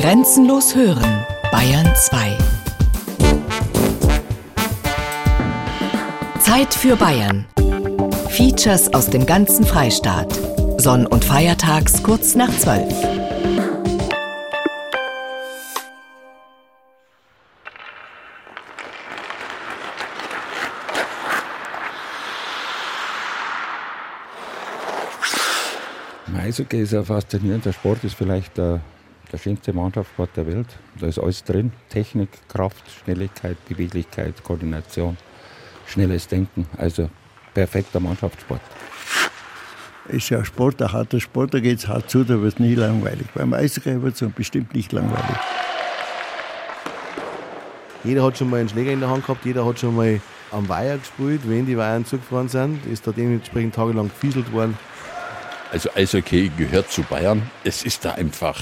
[0.00, 2.38] Grenzenlos hören, Bayern 2.
[6.40, 7.44] Zeit für Bayern.
[8.30, 10.32] Features aus dem ganzen Freistaat.
[10.78, 12.94] Sonn- und Feiertags kurz nach 12.
[26.38, 28.80] Eishockey ist ein faszinierender Sport, ist vielleicht der,
[29.32, 30.66] der schönste Mannschaftssport der Welt.
[30.98, 35.16] Da ist alles drin: Technik, Kraft, Schnelligkeit, Beweglichkeit, Koordination,
[35.86, 36.66] schnelles Denken.
[36.76, 37.10] Also
[37.54, 38.60] perfekter Mannschaftssport.
[40.08, 42.58] Ist ja ein Sport, ein harter Sport, da geht es hart zu, da wird es
[42.58, 43.26] nie langweilig.
[43.34, 45.36] Beim Eishockey wird es bestimmt nicht langweilig.
[48.02, 50.20] Jeder hat schon mal einen Schläger in der Hand gehabt, jeder hat schon mal
[50.50, 51.42] am Weiher gespielt.
[51.44, 54.76] Wenn die Weiher zugefahren sind, ist da dementsprechend tagelang gefieselt worden.
[55.70, 57.42] Also Eishockey gehört zu Bayern.
[57.62, 58.58] Es ist da einfach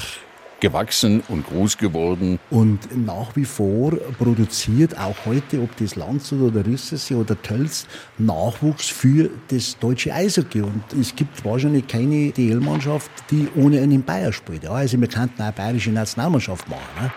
[0.60, 2.38] gewachsen und groß geworden.
[2.50, 7.86] Und nach wie vor produziert auch heute, ob das Landshut oder Rüsselsee oder Tölz,
[8.18, 10.62] Nachwuchs für das deutsche Eishockey.
[10.62, 14.64] Und es gibt wahrscheinlich keine DL-Mannschaft, die ohne einen Bayer spielt.
[14.64, 16.82] Ja, also wir könnten auch bayerische Nationalmannschaft machen.
[17.00, 17.10] Ne?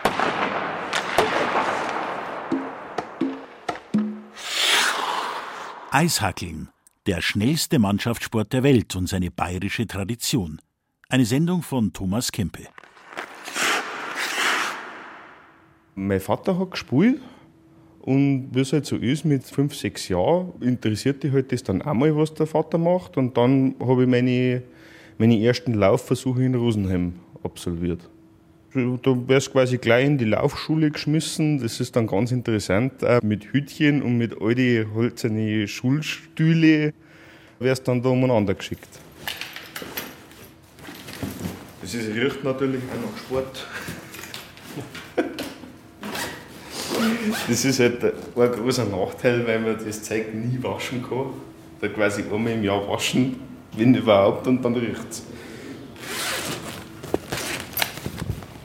[5.91, 6.69] Eishackeln
[7.07, 10.61] der schnellste Mannschaftssport der Welt und seine bayerische Tradition.
[11.09, 12.67] Eine Sendung von Thomas Kempe.
[15.95, 17.19] Mein Vater hat gespielt
[18.01, 21.81] und wie es halt so ist, mit fünf, sechs Jahren interessiert dich halt das dann
[21.81, 23.17] auch mal, was der Vater macht.
[23.17, 24.63] Und dann habe ich meine,
[25.17, 28.01] meine ersten Laufversuche in Rosenheim absolviert.
[28.73, 31.59] Da wärst quasi gleich in die Laufschule geschmissen.
[31.61, 33.03] Das ist dann ganz interessant.
[33.03, 36.93] Auch mit Hütchen und mit all die hölzernen Schulstühle
[37.59, 38.87] wärst dann da umeinander geschickt.
[41.81, 43.67] Das ist, riecht natürlich auch nach Sport.
[47.47, 51.27] Das ist halt ein großer Nachteil, weil man das Zeug nie waschen kann.
[51.79, 53.39] Da quasi einmal im Jahr waschen,
[53.75, 55.23] wenn überhaupt, und dann riecht es.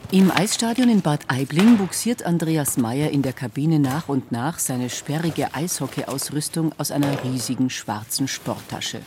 [0.09, 4.89] Im Eisstadion in Bad Aibling buxiert Andreas Meyer in der Kabine nach und nach seine
[4.89, 9.01] sperrige Eishockeyausrüstung aus einer riesigen schwarzen Sporttasche.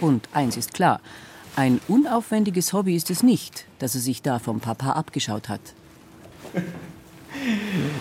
[0.00, 1.00] Und eins ist klar,
[1.56, 5.60] ein unaufwendiges Hobby ist es nicht, das er sich da vom Papa abgeschaut hat.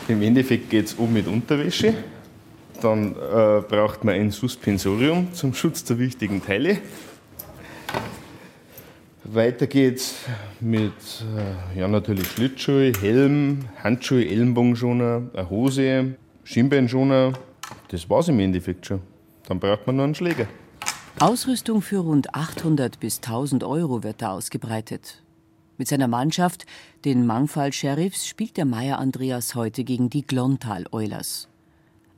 [0.08, 1.94] Im Endeffekt geht es um mit Unterwäsche.
[2.82, 6.78] Dann äh, braucht man ein Suspensorium zum Schutz der wichtigen Teile.
[9.26, 10.16] Weiter geht's
[10.60, 10.94] mit
[11.76, 17.34] äh, ja, natürlich Schlittschuhe, Helm, Handschuhe, Ellenbogenschoner, eine Hose, Schienbeinschoner.
[17.90, 19.02] Das war's im Endeffekt schon.
[19.48, 20.48] Dann braucht man nur einen Schläger.
[21.20, 25.22] Ausrüstung für rund 800 bis 1000 Euro wird da ausgebreitet.
[25.80, 26.66] Mit seiner Mannschaft,
[27.06, 31.48] den Mangfall Sheriffs, spielt der Meier Andreas heute gegen die Glontal Oilers.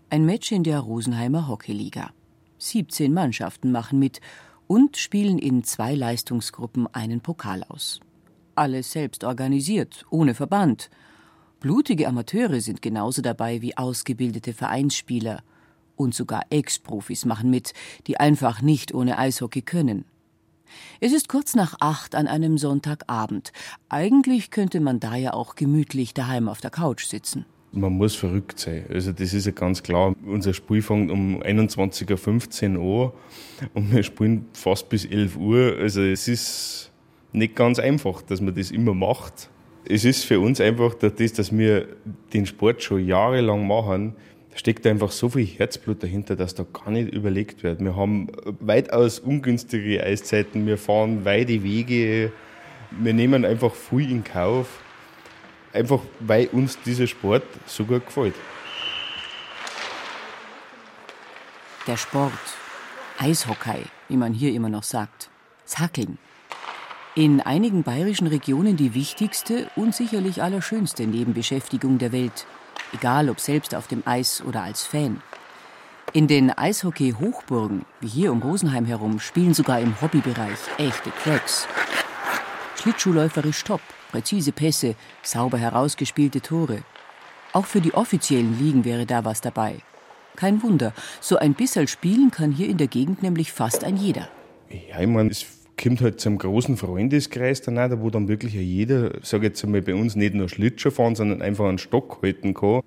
[0.09, 2.09] Ein Match in der Rosenheimer Hockeyliga.
[2.57, 4.19] 17 Mannschaften machen mit
[4.65, 7.99] und spielen in zwei Leistungsgruppen einen Pokal aus.
[8.55, 10.89] Alles selbst organisiert, ohne Verband.
[11.59, 15.43] Blutige Amateure sind genauso dabei wie ausgebildete Vereinsspieler.
[15.95, 17.73] Und sogar Ex-Profis machen mit,
[18.07, 20.05] die einfach nicht ohne Eishockey können.
[20.99, 23.51] Es ist kurz nach acht an einem Sonntagabend.
[23.89, 28.59] Eigentlich könnte man da ja auch gemütlich daheim auf der Couch sitzen man muss verrückt
[28.59, 28.85] sein.
[28.89, 30.13] Also das ist ja ganz klar.
[30.25, 33.13] Unser Spiel fängt um 21.15 Uhr
[33.61, 35.77] an und wir spielen fast bis 11 Uhr.
[35.79, 36.91] Also es ist
[37.31, 39.49] nicht ganz einfach, dass man das immer macht.
[39.87, 41.87] Es ist für uns einfach das, dass wir
[42.33, 44.15] den Sport schon jahrelang machen,
[44.55, 47.79] steckt einfach so viel Herzblut dahinter, dass da gar nicht überlegt wird.
[47.79, 48.27] Wir haben
[48.59, 52.31] weitaus ungünstige Eiszeiten, wir fahren weite Wege,
[52.91, 54.67] wir nehmen einfach viel in Kauf
[55.73, 58.35] einfach weil uns dieser Sport so gut gefällt.
[61.87, 62.31] Der Sport,
[63.17, 65.29] Eishockey, wie man hier immer noch sagt,
[65.63, 66.17] das Hackeln.
[67.15, 72.45] In einigen bayerischen Regionen die wichtigste und sicherlich allerschönste Nebenbeschäftigung der Welt,
[72.93, 75.21] egal ob selbst auf dem Eis oder als Fan.
[76.13, 81.67] In den Eishockey-Hochburgen, wie hier um Rosenheim herum, spielen sogar im Hobbybereich echte Cracks.
[82.75, 86.83] Schlittschuhläuferisch top, präzise Pässe, sauber herausgespielte Tore.
[87.53, 89.77] Auch für die offiziellen Ligen wäre da was dabei.
[90.35, 94.27] Kein Wunder, so ein bisschen spielen kann hier in der Gegend nämlich fast ein jeder.
[94.69, 99.11] Ja, ich meine, es kommt halt zum großen Freundeskreis dann auch, wo dann wirklich jeder,
[99.21, 102.81] sage jetzt einmal bei uns, nicht nur Schlittschuh fahren, sondern einfach einen Stock halten kann.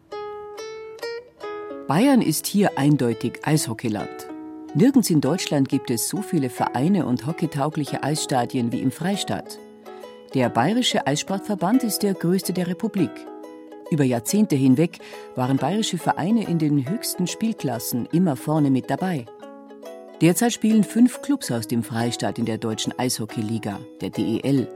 [1.86, 4.28] Bayern ist hier eindeutig Eishockeyland.
[4.74, 9.58] Nirgends in Deutschland gibt es so viele Vereine und hockeytaugliche Eisstadien wie im Freistaat.
[10.34, 13.10] Der Bayerische Eissportverband ist der größte der Republik.
[13.90, 14.98] Über Jahrzehnte hinweg
[15.36, 19.26] waren bayerische Vereine in den höchsten Spielklassen immer vorne mit dabei.
[20.20, 24.68] Derzeit spielen fünf Clubs aus dem Freistaat in der deutschen Eishockeyliga, der DEL.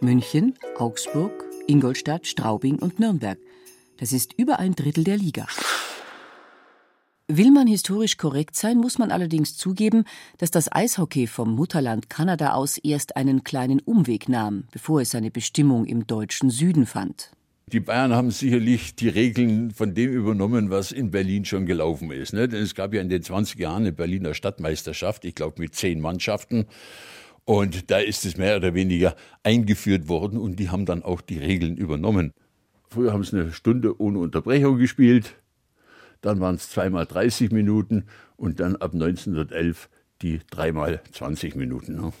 [0.00, 1.32] München, Augsburg,
[1.66, 3.38] Ingolstadt, Straubing und Nürnberg.
[3.98, 5.46] Das ist über ein Drittel der Liga.
[7.26, 10.04] Will man historisch korrekt sein, muss man allerdings zugeben,
[10.38, 15.30] dass das Eishockey vom Mutterland Kanada aus erst einen kleinen Umweg nahm, bevor es seine
[15.30, 17.30] Bestimmung im deutschen Süden fand.
[17.66, 22.32] Die Bayern haben sicherlich die Regeln von dem übernommen, was in Berlin schon gelaufen ist.
[22.32, 22.46] Ne?
[22.46, 26.00] Denn es gab ja in den 20 Jahren eine Berliner Stadtmeisterschaft, ich glaube mit zehn
[26.00, 26.66] Mannschaften.
[27.44, 31.38] Und da ist es mehr oder weniger eingeführt worden und die haben dann auch die
[31.38, 32.32] Regeln übernommen.
[32.90, 35.34] Früher haben sie eine Stunde ohne Unterbrechung gespielt
[36.24, 38.06] dann waren es zweimal 30 Minuten
[38.36, 39.90] und dann ab 1911
[40.22, 41.96] die dreimal 20 Minuten.
[41.96, 42.12] Ne?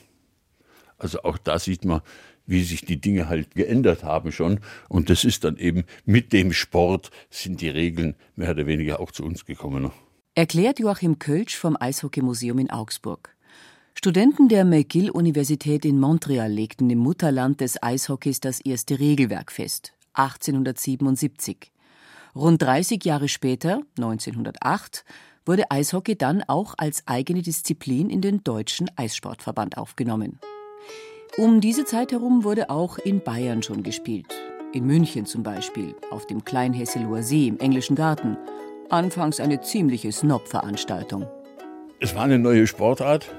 [0.98, 2.02] Also auch da sieht man,
[2.46, 4.60] wie sich die Dinge halt geändert haben schon.
[4.88, 9.10] Und das ist dann eben mit dem Sport sind die Regeln mehr oder weniger auch
[9.10, 9.84] zu uns gekommen.
[9.84, 9.92] Ne?
[10.34, 13.34] Erklärt Joachim Kölsch vom Eishockeymuseum in Augsburg.
[13.96, 21.70] Studenten der McGill-Universität in Montreal legten im Mutterland des Eishockeys das erste Regelwerk fest, 1877.
[22.34, 25.04] Rund 30 Jahre später, 1908,
[25.46, 30.40] wurde Eishockey dann auch als eigene Disziplin in den Deutschen Eissportverband aufgenommen.
[31.36, 34.32] Um diese Zeit herum wurde auch in Bayern schon gespielt.
[34.72, 38.36] In München zum Beispiel, auf dem Kleinhesseloher See im Englischen Garten.
[38.88, 41.26] Anfangs eine ziemliche Snob-Veranstaltung.
[41.98, 43.34] Es war eine neue Sportart,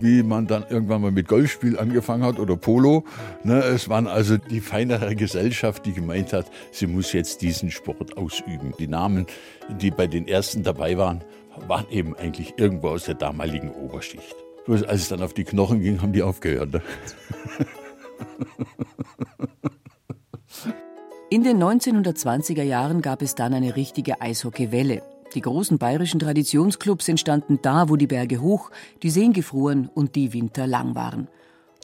[0.00, 3.04] wie man dann irgendwann mal mit Golfspiel angefangen hat oder Polo.
[3.44, 8.16] Ne, es waren also die feinere Gesellschaft, die gemeint hat, sie muss jetzt diesen Sport
[8.16, 8.72] ausüben.
[8.78, 9.26] Die Namen,
[9.68, 11.22] die bei den ersten dabei waren,
[11.68, 14.45] waren eben eigentlich irgendwo aus der damaligen Oberschicht.
[14.66, 16.72] Bloß als es dann auf die Knochen ging, haben die aufgehört.
[16.72, 16.82] Ne?
[21.30, 25.02] In den 1920er Jahren gab es dann eine richtige Eishockeywelle.
[25.34, 28.70] Die großen bayerischen Traditionsclubs entstanden da, wo die Berge hoch,
[29.02, 31.28] die Seen gefroren und die Winter lang waren.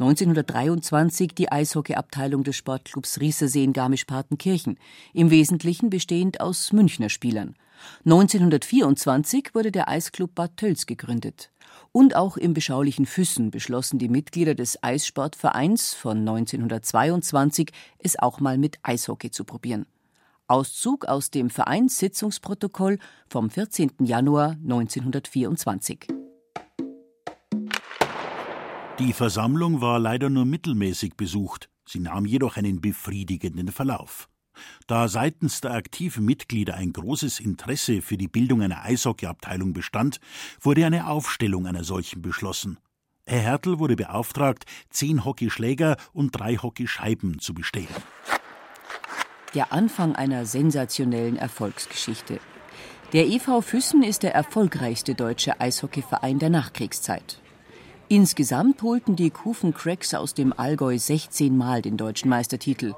[0.00, 4.78] 1923 die Eishockeyabteilung des Sportclubs Riesersee in Garmisch-Partenkirchen,
[5.12, 7.54] im Wesentlichen bestehend aus Münchner Spielern.
[8.04, 11.50] 1924 wurde der Eisclub Bad Tölz gegründet.
[11.92, 18.56] Und auch im beschaulichen Füssen beschlossen die Mitglieder des Eissportvereins von 1922, es auch mal
[18.56, 19.86] mit Eishockey zu probieren.
[20.46, 22.98] Auszug aus dem Vereinssitzungsprotokoll
[23.28, 23.92] vom 14.
[24.00, 26.08] Januar 1924.
[28.98, 34.28] Die Versammlung war leider nur mittelmäßig besucht, sie nahm jedoch einen befriedigenden Verlauf.
[34.86, 40.18] Da seitens der aktiven Mitglieder ein großes Interesse für die Bildung einer Eishockeyabteilung bestand,
[40.60, 42.78] wurde eine Aufstellung einer solchen beschlossen.
[43.26, 47.88] Herr Hertel wurde beauftragt, zehn Hockeyschläger und drei Hockeyscheiben zu bestellen
[49.54, 52.40] der Anfang einer sensationellen Erfolgsgeschichte.
[53.12, 57.40] Der EV Füssen ist der erfolgreichste deutsche Eishockeyverein der Nachkriegszeit.
[58.08, 62.94] Insgesamt holten die Kufen Cracks aus dem Allgäu 16 Mal den deutschen Meistertitel.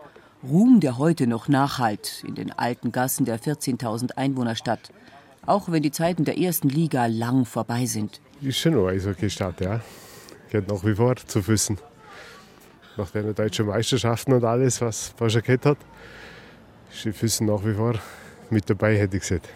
[0.49, 4.91] Ruhm, der heute noch nachhalt in den alten Gassen der 14.000 Einwohnerstadt.
[5.47, 8.21] Auch wenn die Zeiten der ersten Liga lang vorbei sind.
[8.41, 9.81] Ist schon eine Eishockeystadt, ja.
[10.51, 11.79] Geht nach wie vor zu Füssen.
[12.97, 15.79] Nach den deutschen Meisterschaften und alles, was man schon gehabt hat
[16.95, 17.95] Füßen nach wie vor
[18.51, 19.49] mit dabei, hätte ich gesagt.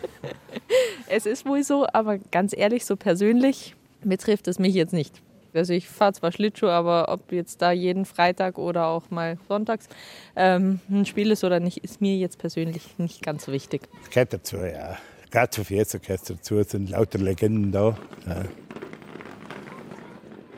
[1.08, 5.22] es ist wohl so, aber ganz ehrlich, so persönlich betrifft es mich jetzt nicht.
[5.54, 9.88] Also ich fahre zwar Schlittschuh, aber ob jetzt da jeden Freitag oder auch mal sonntags
[10.36, 13.88] ähm, ein Spiel ist oder nicht, ist mir jetzt persönlich nicht ganz so wichtig.
[14.04, 14.96] Es gehört dazu, ja.
[15.30, 17.98] Gerade zu Fiesta gehört dazu, es sind lauter Legenden da.
[18.26, 18.44] Ja.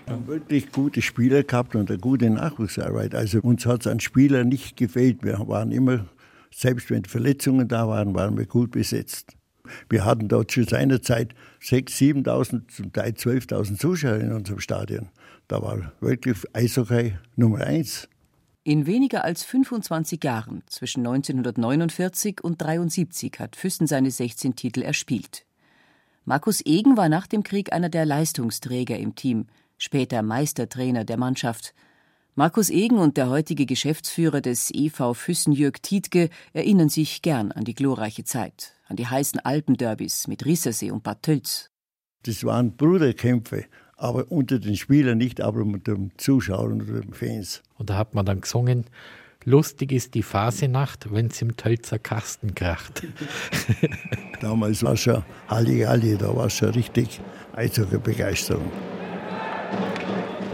[0.06, 3.14] Wir haben wirklich gute Spieler gehabt und eine gute Nachwuchsarbeit.
[3.14, 5.23] Also uns hat es an Spielern nicht gefehlt.
[5.23, 6.06] Wir waren immer
[6.50, 9.37] selbst wenn Verletzungen da waren, waren wir gut besetzt.
[9.89, 15.09] Wir hatten dort zu seiner Zeit 6.000, 7.000, zum Teil 12.000 Zuschauer in unserem Stadion.
[15.49, 18.09] Da war wirklich Eishockey Nummer eins.
[18.62, 25.47] In weniger als 25 Jahren, zwischen 1949 und 1973, hat Füssen seine 16 Titel erspielt.
[26.25, 29.47] Markus Egen war nach dem Krieg einer der Leistungsträger im Team,
[29.79, 31.75] später Meistertrainer der Mannschaft–
[32.37, 37.64] Markus Egen und der heutige Geschäftsführer des EV Füssen Jörg Tietke erinnern sich gern an
[37.64, 41.70] die glorreiche Zeit, an die heißen Alpenderbys mit Rissersee und Bad Tölz.
[42.22, 43.64] Das waren Bruderkämpfe,
[43.96, 47.62] aber unter den Spielern nicht, aber unter den Zuschauern und den Fans.
[47.78, 48.84] Und da hat man dann gesungen,
[49.44, 53.02] lustig ist die Phasenacht, wenn's im Tölzer Kasten kracht.
[54.40, 57.20] Damals war schon Halligalli, da war schon richtig
[57.54, 58.70] Eishockey-Begeisterung.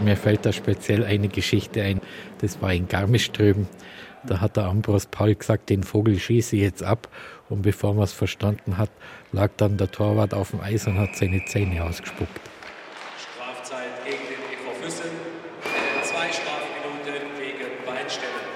[0.01, 2.01] Mir fällt da speziell eine Geschichte ein.
[2.39, 3.67] Das war in Garmischströben.
[4.25, 7.07] Da hat der Ambros Paul gesagt, den Vogel schieße ich jetzt ab.
[7.49, 8.89] Und bevor man es verstanden hat,
[9.31, 12.39] lag dann der Torwart auf dem Eis und hat seine Zähne ausgespuckt.
[13.17, 15.11] Strafzeit gegen den EV Füssen.
[16.03, 18.47] Zwei Strafminuten wegen Beinstellen.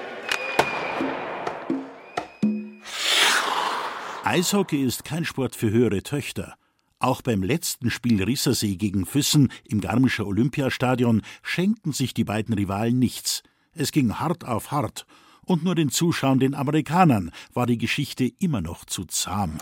[4.24, 6.54] Eishockey ist kein Sport für höhere Töchter.
[7.02, 13.00] Auch beim letzten Spiel Rissersee gegen Füssen im Garmischer Olympiastadion schenkten sich die beiden Rivalen
[13.00, 13.42] nichts.
[13.74, 15.04] Es ging hart auf hart
[15.44, 19.58] und nur den Zuschauern, den Amerikanern, war die Geschichte immer noch zu zahm.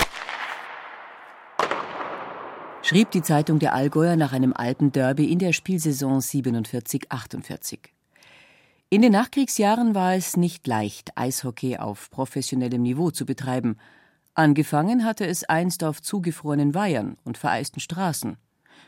[2.82, 7.78] Schrieb die Zeitung der Allgäuer nach einem Alpenderby in der Spielsaison 47-48.
[8.90, 13.78] In den Nachkriegsjahren war es nicht leicht, Eishockey auf professionellem Niveau zu betreiben.
[14.34, 18.36] Angefangen hatte es einst auf zugefrorenen Weihern und vereisten Straßen.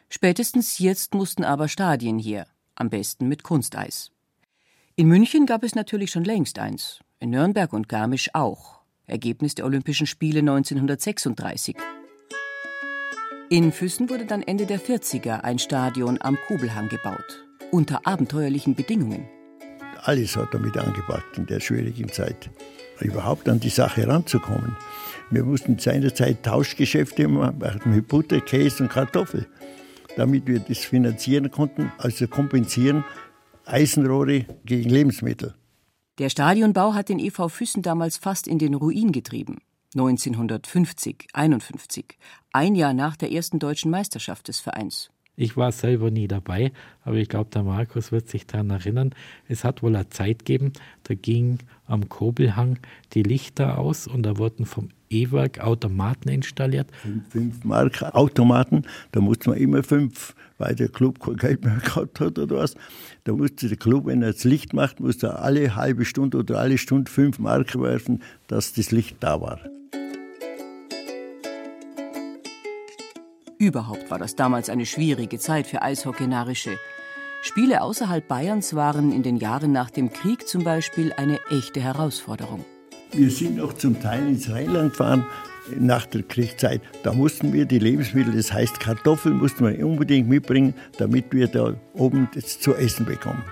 [0.09, 4.11] Spätestens jetzt mussten aber Stadien hier, am besten mit Kunsteis.
[4.95, 8.81] In München gab es natürlich schon längst eins, in Nürnberg und Garmisch auch.
[9.07, 11.77] Ergebnis der Olympischen Spiele 1936.
[13.49, 17.45] In Füssen wurde dann Ende der 40er ein Stadion am Kubelhang gebaut.
[17.71, 19.29] Unter abenteuerlichen Bedingungen.
[20.03, 22.51] Alles hat damit angepackt in der schwierigen Zeit.
[23.03, 24.77] Überhaupt an die Sache ranzukommen.
[25.31, 29.47] Wir mussten seinerzeit Tauschgeschäfte machen mit Butter, Käse und Kartoffel,
[30.17, 33.05] damit wir das finanzieren konnten, also kompensieren
[33.65, 35.55] Eisenrohre gegen Lebensmittel.
[36.19, 39.59] Der Stadionbau hat den EV Füssen damals fast in den Ruin getrieben.
[39.95, 42.19] 1950, 51,
[42.53, 45.11] ein Jahr nach der ersten deutschen Meisterschaft des Vereins.
[45.35, 46.73] Ich war selber nie dabei,
[47.05, 49.15] aber ich glaube, der Markus wird sich daran erinnern.
[49.49, 50.73] Es hat wohl eine Zeit gegeben,
[51.05, 52.79] da ging am Kobelhang
[53.15, 56.91] die Lichter aus und da wurden vom E-Werk Automaten installiert.
[57.31, 62.21] Fünf Mark Automaten, da musste man immer fünf, weil der Club kein Geld mehr gehabt
[62.21, 62.75] hat oder was.
[63.25, 66.59] Da musste der Club, wenn er das Licht macht, musste er alle halbe Stunde oder
[66.59, 69.61] alle Stunde fünf Mark werfen, dass das Licht da war.
[73.63, 76.79] Überhaupt war das damals eine schwierige Zeit für Eishockey-Narische.
[77.43, 82.65] Spiele außerhalb Bayerns waren in den Jahren nach dem Krieg zum Beispiel eine echte Herausforderung.
[83.13, 85.25] Wir sind noch zum Teil ins Rheinland gefahren
[85.79, 86.81] nach der Kriegszeit.
[87.05, 91.77] Da mussten wir die Lebensmittel, das heißt Kartoffeln, mussten wir unbedingt mitbringen, damit wir da
[91.95, 93.45] oben das zu essen bekommen.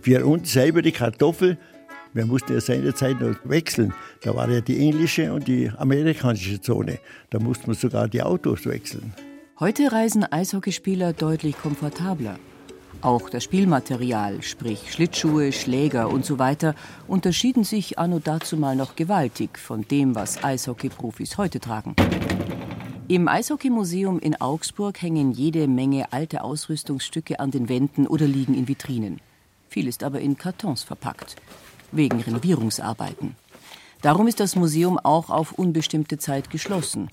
[0.00, 1.58] Für uns selber die Kartoffel,
[2.12, 3.94] wir mussten ja seinerzeit noch wechseln.
[4.24, 6.98] Da war ja die englische und die amerikanische Zone.
[7.30, 9.14] Da mussten wir sogar die Autos wechseln.
[9.60, 12.38] Heute reisen Eishockeyspieler deutlich komfortabler.
[13.02, 16.76] Auch das Spielmaterial, sprich Schlittschuhe, Schläger und so weiter,
[17.08, 21.96] unterschieden sich anno dazumal noch gewaltig von dem, was Eishockey-Profis heute tragen.
[23.08, 28.68] Im Eishockeymuseum in Augsburg hängen jede Menge alte Ausrüstungsstücke an den Wänden oder liegen in
[28.68, 29.20] Vitrinen.
[29.68, 31.34] Viel ist aber in Kartons verpackt,
[31.90, 33.34] wegen Renovierungsarbeiten.
[34.02, 37.10] Darum ist das Museum auch auf unbestimmte Zeit geschlossen.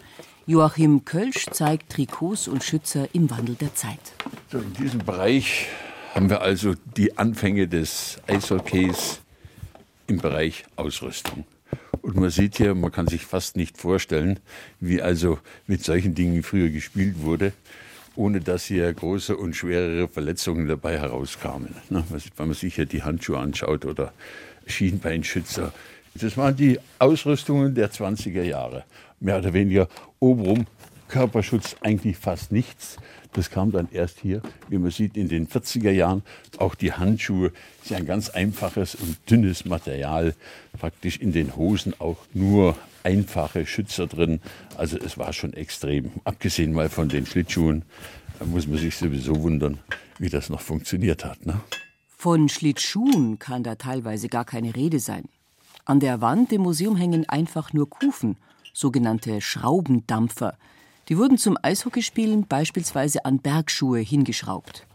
[0.47, 3.99] Joachim Kölsch zeigt Trikots und Schützer im Wandel der Zeit.
[4.51, 5.65] So, in diesem Bereich
[6.13, 9.21] haben wir also die Anfänge des Eishockeys
[10.05, 11.45] im Bereich Ausrüstung.
[12.03, 14.39] Und man sieht hier, man kann sich fast nicht vorstellen,
[14.79, 17.51] wie also mit solchen Dingen früher gespielt wurde,
[18.15, 21.73] ohne dass hier große und schwerere Verletzungen dabei herauskamen.
[21.89, 22.03] Ne,
[22.37, 24.13] wenn man sich hier die Handschuhe anschaut oder
[24.67, 25.73] Schienbeinschützer.
[26.19, 28.84] Das waren die Ausrüstungen der 20er Jahre
[29.19, 29.88] mehr oder weniger
[30.19, 30.65] obenrum.
[31.07, 32.98] Körperschutz eigentlich fast nichts.
[33.34, 36.24] Das kam dann erst hier, wie man sieht, in den 40er Jahren.
[36.57, 37.51] Auch die Handschuhe
[37.84, 40.34] sind ein ganz einfaches und dünnes Material.
[40.79, 44.39] Praktisch in den Hosen auch nur einfache Schützer drin.
[44.77, 46.12] Also es war schon extrem.
[46.24, 47.84] Abgesehen mal von den Schlittschuhen,
[48.39, 49.79] da muss man sich sowieso wundern,
[50.17, 51.45] wie das noch funktioniert hat.
[51.45, 51.60] Ne?
[52.17, 55.25] Von Schlittschuhen kann da teilweise gar keine Rede sein.
[55.85, 58.37] An der Wand im Museum hängen einfach nur Kufen
[58.73, 60.57] sogenannte Schraubendampfer.
[61.07, 64.85] Die wurden zum Eishockeyspielen beispielsweise an Bergschuhe hingeschraubt.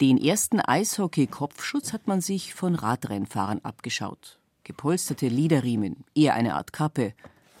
[0.00, 4.38] Den ersten Eishockey-Kopfschutz hat man sich von Radrennfahrern abgeschaut.
[4.64, 7.12] Gepolsterte Liederriemen, eher eine Art Kappe.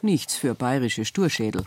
[0.02, 1.64] Nichts für bayerische Sturschädel.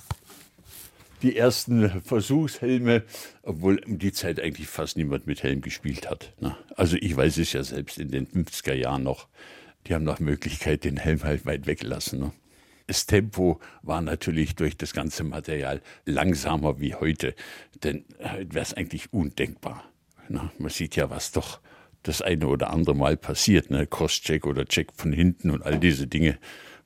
[1.22, 3.04] Die ersten Versuchshelme,
[3.44, 6.34] obwohl um die Zeit eigentlich fast niemand mit Helm gespielt hat.
[6.42, 6.58] Ne?
[6.76, 9.28] Also ich weiß es ja selbst in den 50er Jahren noch.
[9.88, 12.20] Die haben nach Möglichkeit den Helm halt weit weggelassen.
[12.20, 12.32] Ne?
[12.88, 17.36] Das Tempo war natürlich durch das ganze Material langsamer wie heute,
[17.84, 19.84] denn heute wäre es eigentlich undenkbar.
[20.30, 21.60] Na, man sieht ja, was doch
[22.04, 23.88] das eine oder andere Mal passiert, ne?
[23.88, 26.38] Crosscheck oder Check von hinten und all diese Dinge,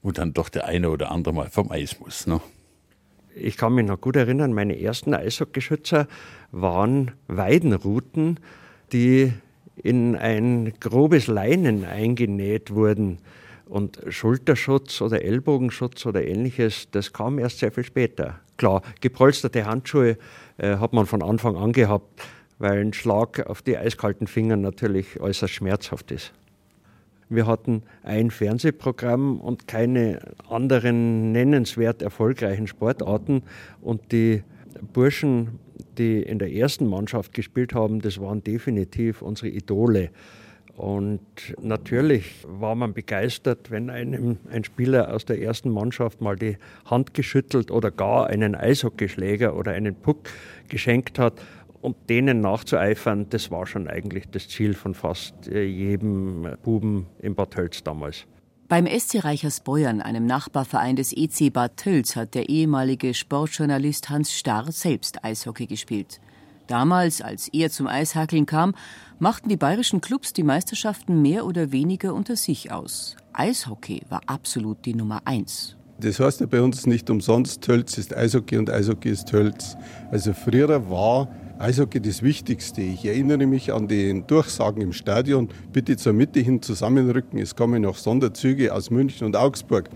[0.02, 2.28] wo dann doch der eine oder andere Mal vom Eis muss.
[2.28, 2.40] Ne?
[3.36, 6.08] Ich kann mich noch gut erinnern, meine ersten Eishockeyschützer
[6.52, 8.40] waren Weidenruten,
[8.94, 9.34] die
[9.84, 13.20] in ein grobes Leinen eingenäht wurden.
[13.66, 18.40] Und Schulterschutz oder Ellbogenschutz oder ähnliches, das kam erst sehr viel später.
[18.56, 20.18] Klar, gepolsterte Handschuhe
[20.58, 22.22] äh, hat man von Anfang an gehabt,
[22.60, 26.34] weil ein Schlag auf die eiskalten Finger natürlich äußerst schmerzhaft ist.
[27.30, 30.20] Wir hatten ein Fernsehprogramm und keine
[30.50, 33.44] anderen nennenswert erfolgreichen Sportarten.
[33.82, 34.44] Und die
[34.94, 35.60] Burschen,
[35.98, 40.12] die in der ersten Mannschaft gespielt haben, das waren definitiv unsere Idole.
[40.78, 41.22] Und
[41.60, 47.16] natürlich war man begeistert, wenn einem ein Spieler aus der ersten Mannschaft mal die Hand
[47.16, 50.30] geschüttelt oder gar einen Eishockeyschläger oder einen Puck
[50.70, 51.42] geschenkt hat.
[51.82, 57.34] Und denen nachzueifern, das war schon eigentlich das Ziel von fast äh, jedem Buben in
[57.34, 58.28] Bad Tölz damals.
[58.70, 64.74] Beim SC Reichersbeuern, einem Nachbarverein des EC Bad Tölz, hat der ehemalige Sportjournalist Hans Starr
[64.74, 66.20] selbst Eishockey gespielt.
[66.68, 68.76] Damals, als er zum Eishackeln kam,
[69.20, 73.16] machten die bayerischen Clubs die Meisterschaften mehr oder weniger unter sich aus.
[73.32, 75.78] Eishockey war absolut die Nummer eins.
[76.02, 79.78] Das heißt ja bei uns nicht umsonst, Tölz ist Eishockey und Eishockey ist Tölz.
[80.12, 82.82] Also früher war Eishockey das Wichtigste.
[82.82, 87.82] Ich erinnere mich an den Durchsagen im Stadion, bitte zur Mitte hin zusammenrücken, es kommen
[87.82, 89.90] noch Sonderzüge aus München und Augsburg.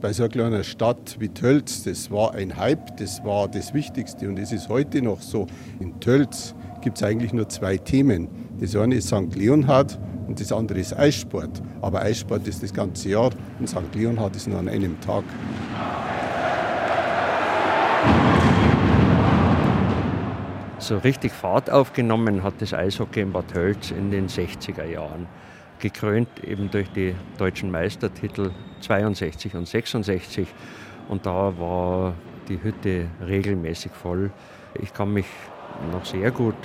[0.00, 4.28] Bei so einer kleinen Stadt wie Tölz, das war ein Hype, das war das Wichtigste
[4.28, 5.48] und es ist heute noch so.
[5.80, 8.28] In Tölz gibt es eigentlich nur zwei Themen.
[8.60, 9.34] Das eine ist St.
[9.34, 9.98] Leonhard
[10.28, 11.60] und das andere ist Eissport.
[11.80, 13.92] Aber Eissport ist das ganze Jahr und St.
[13.92, 15.24] Leonhard ist nur an einem Tag.
[20.88, 25.26] So richtig Fahrt aufgenommen hat das Eishockey in Bad Hölz in den 60er Jahren.
[25.80, 30.48] Gekrönt eben durch die deutschen Meistertitel 62 und 66.
[31.10, 32.14] Und da war
[32.48, 34.30] die Hütte regelmäßig voll.
[34.80, 35.26] Ich kann mich
[35.92, 36.56] noch sehr gut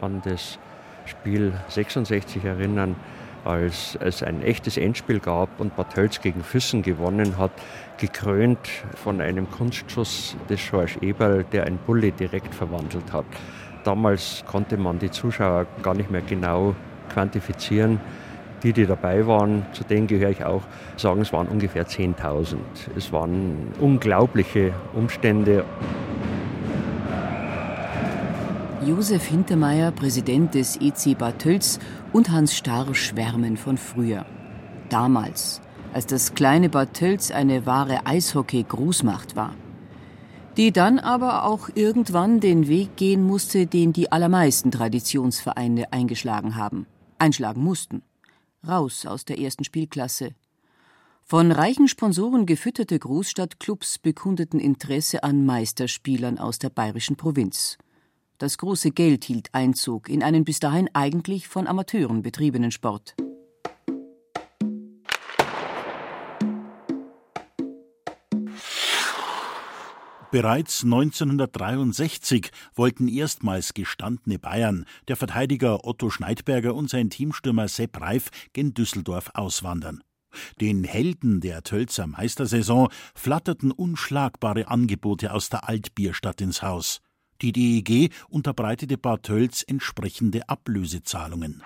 [0.00, 0.58] an das
[1.04, 2.96] Spiel 66 erinnern,
[3.44, 7.52] als es ein echtes Endspiel gab und Bad Hölz gegen Füssen gewonnen hat,
[7.98, 8.58] gekrönt
[8.94, 13.26] von einem Kunstschuss des George Eberl, der ein Bulli direkt verwandelt hat.
[13.86, 16.74] Damals konnte man die Zuschauer gar nicht mehr genau
[17.12, 18.00] quantifizieren.
[18.64, 20.62] Die, die dabei waren, zu denen gehöre ich auch,
[20.96, 22.56] sagen, es waren ungefähr 10.000.
[22.96, 25.64] Es waren unglaubliche Umstände.
[28.84, 31.78] Josef Hintermeier, Präsident des EC Bad Tölz
[32.12, 34.26] und Hans Starr schwärmen von früher.
[34.88, 35.60] Damals,
[35.94, 39.52] als das kleine Bad Tölz eine wahre Eishockey-Großmacht war.
[40.56, 46.86] Die dann aber auch irgendwann den Weg gehen musste, den die allermeisten Traditionsvereine eingeschlagen haben.
[47.18, 48.02] Einschlagen mussten.
[48.66, 50.30] Raus aus der ersten Spielklasse.
[51.22, 57.76] Von reichen Sponsoren gefütterte Großstadtclubs bekundeten Interesse an Meisterspielern aus der bayerischen Provinz.
[58.38, 63.14] Das große Geld hielt Einzug in einen bis dahin eigentlich von Amateuren betriebenen Sport.
[70.36, 78.28] Bereits 1963 wollten erstmals gestandene Bayern, der Verteidiger Otto Schneidberger und sein Teamstürmer Sepp Reif,
[78.52, 80.04] gen Düsseldorf auswandern.
[80.60, 87.00] Den Helden der Tölzer Meistersaison flatterten unschlagbare Angebote aus der Altbierstadt ins Haus.
[87.40, 91.62] Die DEG unterbreitete Bad Tölz entsprechende Ablösezahlungen.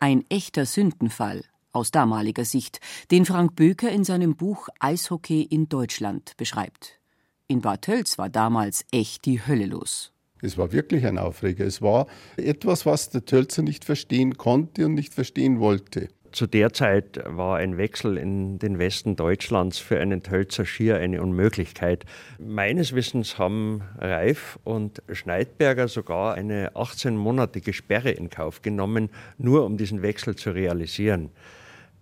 [0.00, 2.80] Ein echter Sündenfall aus damaliger Sicht,
[3.10, 7.00] den Frank Böker in seinem Buch Eishockey in Deutschland beschreibt.
[7.48, 10.12] In Bad Tölz war damals echt die Hölle los.
[10.40, 11.64] Es war wirklich ein Aufreger.
[11.64, 12.06] Es war
[12.36, 16.08] etwas, was der Tölzer nicht verstehen konnte und nicht verstehen wollte.
[16.32, 21.22] Zu der Zeit war ein Wechsel in den Westen Deutschlands für einen Tölzer schier eine
[21.22, 22.06] Unmöglichkeit.
[22.38, 29.76] Meines Wissens haben Reif und Schneidberger sogar eine 18-monatige Sperre in Kauf genommen, nur um
[29.76, 31.30] diesen Wechsel zu realisieren.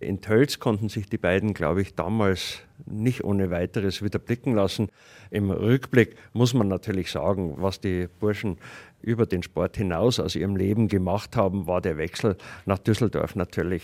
[0.00, 4.88] In Tölz konnten sich die beiden, glaube ich, damals nicht ohne weiteres wieder blicken lassen.
[5.30, 8.56] Im Rückblick muss man natürlich sagen, was die Burschen
[9.02, 13.82] über den Sport hinaus aus ihrem Leben gemacht haben, war der Wechsel nach Düsseldorf natürlich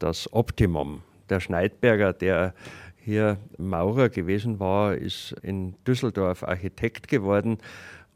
[0.00, 1.02] das Optimum.
[1.30, 2.52] Der Schneidberger, der
[2.96, 7.58] hier Maurer gewesen war, ist in Düsseldorf Architekt geworden.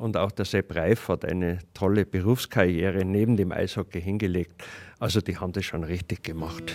[0.02, 4.60] Und auch der Sepp Reif hat eine tolle Berufskarriere neben dem Eishockey hingelegt.
[4.98, 6.74] Also die haben das schon richtig gemacht.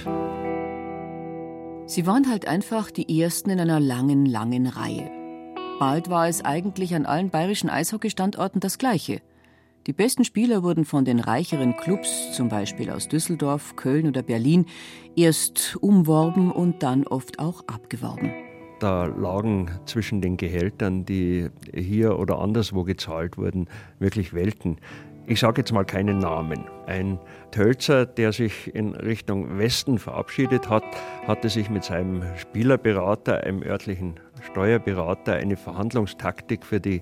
[1.88, 5.12] Sie waren halt einfach die Ersten in einer langen, langen Reihe.
[5.78, 9.22] Bald war es eigentlich an allen bayerischen Eishockeystandorten das Gleiche.
[9.88, 14.68] Die besten Spieler wurden von den reicheren Clubs, zum Beispiel aus Düsseldorf, Köln oder Berlin,
[15.18, 18.47] erst umworben und dann oft auch abgeworben.
[18.80, 24.78] Da lagen zwischen den Gehältern, die hier oder anderswo gezahlt wurden, wirklich Welten.
[25.26, 26.66] Ich sage jetzt mal keinen Namen.
[26.86, 27.20] Ein
[27.52, 30.84] Tölzer, der sich in Richtung Westen verabschiedet hat,
[31.28, 34.20] hatte sich mit seinem Spielerberater, einem örtlichen
[34.52, 37.02] Steuerberater, eine Verhandlungstaktik für die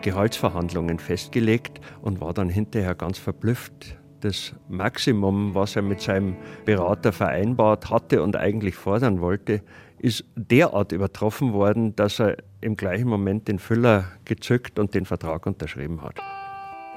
[0.00, 3.98] Gehaltsverhandlungen festgelegt und war dann hinterher ganz verblüfft.
[4.20, 9.62] Das Maximum, was er mit seinem Berater vereinbart hatte und eigentlich fordern wollte,
[10.00, 15.46] ist derart übertroffen worden, dass er im gleichen Moment den Füller gezückt und den Vertrag
[15.46, 16.16] unterschrieben hat.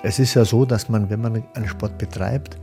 [0.03, 2.57] Es ist ja so, dass man, wenn man einen Sport betreibt,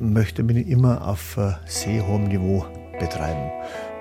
[0.00, 2.64] möchte man ihn immer auf äh, sehr hohem Niveau
[2.98, 3.50] betreiben.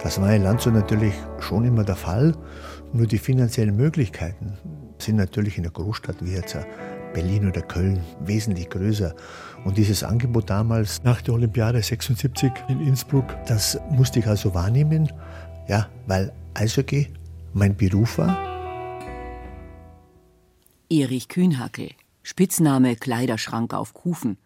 [0.02, 2.34] Das war in Landshut natürlich schon immer der Fall.
[2.94, 4.58] Nur die finanziellen Möglichkeiten
[4.98, 6.58] sind natürlich in einer Großstadt wie jetzt
[7.14, 9.14] Berlin oder Köln wesentlich größer.
[9.66, 15.12] Und dieses Angebot damals nach der Olympiade 76 in Innsbruck, das musste ich also wahrnehmen,
[15.68, 17.08] ja, weil Eishockey
[17.54, 18.38] mein Beruf war.
[20.90, 21.92] Erich Kühnhackel,
[22.24, 24.38] Spitzname Kleiderschrank auf Kufen,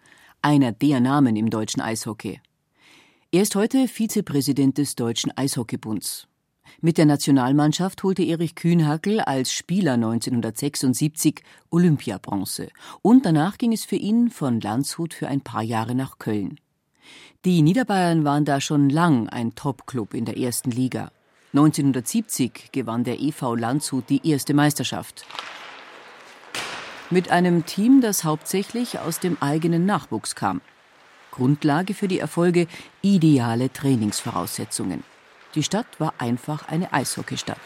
[0.42, 2.40] einer der Namen im deutschen Eishockey.
[3.32, 6.28] Er ist heute Vizepräsident des Deutschen Eishockeybunds.
[6.80, 12.70] Mit der Nationalmannschaft holte Erich Kühnhackel als Spieler 1976 Olympiabronze
[13.02, 16.60] und danach ging es für ihn von Landshut für ein paar Jahre nach Köln.
[17.44, 21.10] Die Niederbayern waren da schon lang ein Top-Club in der ersten Liga.
[21.54, 25.26] 1970 gewann der EV Landshut die erste Meisterschaft.
[27.10, 30.62] Mit einem Team, das hauptsächlich aus dem eigenen Nachwuchs kam.
[31.32, 32.68] Grundlage für die Erfolge
[33.02, 35.04] ideale Trainingsvoraussetzungen.
[35.56, 37.58] Die Stadt war einfach eine Eishockeystadt.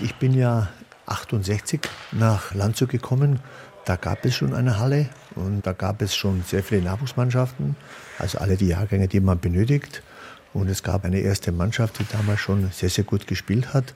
[0.00, 0.70] Ich bin ja
[1.06, 3.38] 68 nach Landshut gekommen.
[3.88, 7.74] Da gab es schon eine Halle und da gab es schon sehr viele Nachwuchsmannschaften,
[8.18, 10.02] also alle die Jahrgänge, die man benötigt.
[10.52, 13.94] Und es gab eine erste Mannschaft, die damals schon sehr, sehr gut gespielt hat.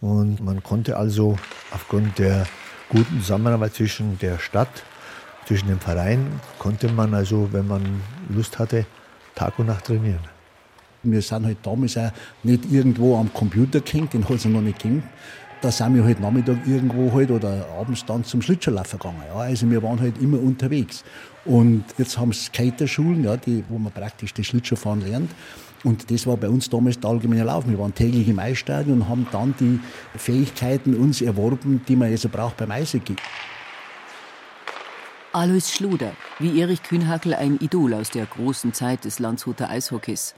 [0.00, 1.38] Und man konnte also
[1.70, 2.44] aufgrund der
[2.88, 4.82] guten Zusammenarbeit zwischen der Stadt,
[5.46, 6.26] zwischen dem Verein,
[6.58, 8.84] konnte man also, wenn man Lust hatte,
[9.36, 10.26] Tag und Nacht trainieren.
[11.04, 12.10] Wir sind halt damals auch
[12.42, 15.04] nicht irgendwo am Computer gehängt, den hat es noch nicht gegeben.
[15.62, 19.22] Da sind wir halt Nachmittag irgendwo halt oder abends dann zum Schlittschuhlaufen gegangen.
[19.28, 19.40] Ja.
[19.40, 21.04] Also wir waren halt immer unterwegs.
[21.44, 25.30] Und jetzt haben es Skaterschulen, ja, die, wo man praktisch das Schlittschuhfahren lernt.
[25.84, 27.68] Und das war bei uns damals der allgemeine Lauf.
[27.68, 29.80] Wir waren täglich im Eisstadion und haben dann die
[30.16, 33.16] Fähigkeiten uns erworben, die man jetzt braucht beim Eishockey.
[35.32, 40.34] Alois Schluder, wie Erich Kühnhackel ein Idol aus der großen Zeit des Landshuter Eishockeys.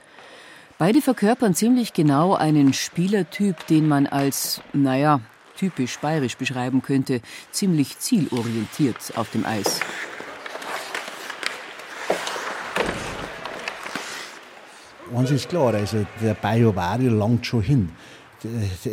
[0.85, 5.21] Beide verkörpern ziemlich genau einen Spielertyp, den man als, naja,
[5.55, 9.79] typisch bayerisch beschreiben könnte, ziemlich zielorientiert auf dem Eis.
[15.15, 17.89] Eins ist klar, also der Bayovario langt schon hin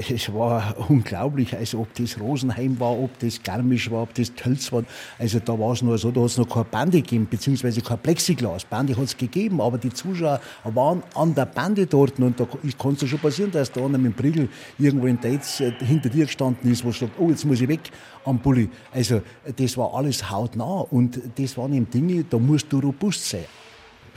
[0.09, 4.71] es war unglaublich, also ob das Rosenheim war, ob das Garmisch war, ob das Tölz
[4.73, 4.85] war.
[5.19, 7.99] Also da war es nur so, da hat es noch keine Bande gegeben, beziehungsweise kein
[7.99, 8.65] Plexiglas.
[8.65, 12.47] Bande hat es gegeben, aber die Zuschauer waren an der Bande dort und da
[12.79, 16.09] kann es schon passieren, dass da einer mit dem Prügel irgendwo in Dates äh, hinter
[16.09, 17.91] dir gestanden ist, wo sagt, oh, jetzt muss ich weg
[18.25, 18.69] am Bulli.
[18.93, 19.23] Also
[19.57, 23.45] das war alles hautnah und das waren eben Dinge, da musst du robust sein.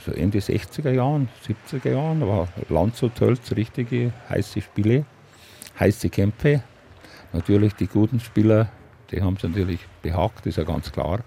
[0.04, 1.28] So Ende 60er Jahren,
[1.72, 5.06] 70er Jahren war Landshut, Tölz richtige heiße Spiele
[5.78, 6.62] heiße Kämpfe.
[7.32, 8.68] Natürlich die guten Spieler,
[9.10, 11.20] die haben es natürlich behagt, ist ja ganz klar.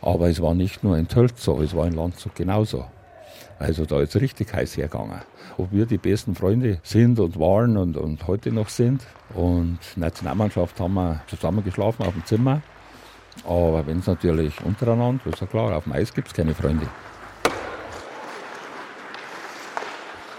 [0.00, 2.86] Aber es war nicht nur in Tölz so, es war in Landshut genauso.
[3.58, 5.20] Also da ist richtig heiß hergegangen.
[5.56, 9.02] Ob wir die besten Freunde sind und waren und, und heute noch sind.
[9.34, 12.62] Und Nationalmannschaft haben wir zusammen geschlafen auf dem Zimmer.
[13.44, 16.88] Aber wenn es natürlich untereinander, ist ja klar, auf dem Eis gibt es keine Freunde.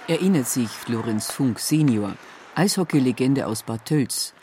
[0.08, 2.14] Erinnert sich Florenz Funk Senior
[2.60, 4.34] Eishockey-Legende aus Bad Tölz.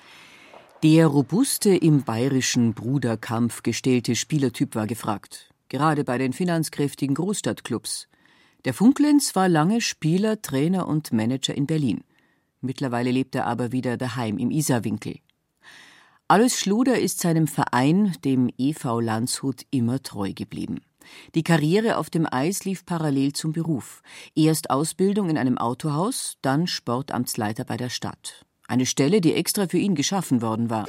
[0.83, 5.51] Der robuste, im bayerischen Bruderkampf gestellte Spielertyp war gefragt.
[5.69, 8.09] Gerade bei den finanzkräftigen Großstadtclubs.
[8.65, 12.05] Der Funklenz war lange Spieler, Trainer und Manager in Berlin.
[12.63, 15.19] Mittlerweile lebt er aber wieder daheim im Isarwinkel.
[16.27, 20.81] Alois Schluder ist seinem Verein, dem EV Landshut, immer treu geblieben.
[21.35, 24.03] Die Karriere auf dem Eis lief parallel zum Beruf.
[24.35, 28.45] Erst Ausbildung in einem Autohaus, dann Sportamtsleiter bei der Stadt.
[28.69, 30.87] Eine Stelle, die extra für ihn geschaffen worden war.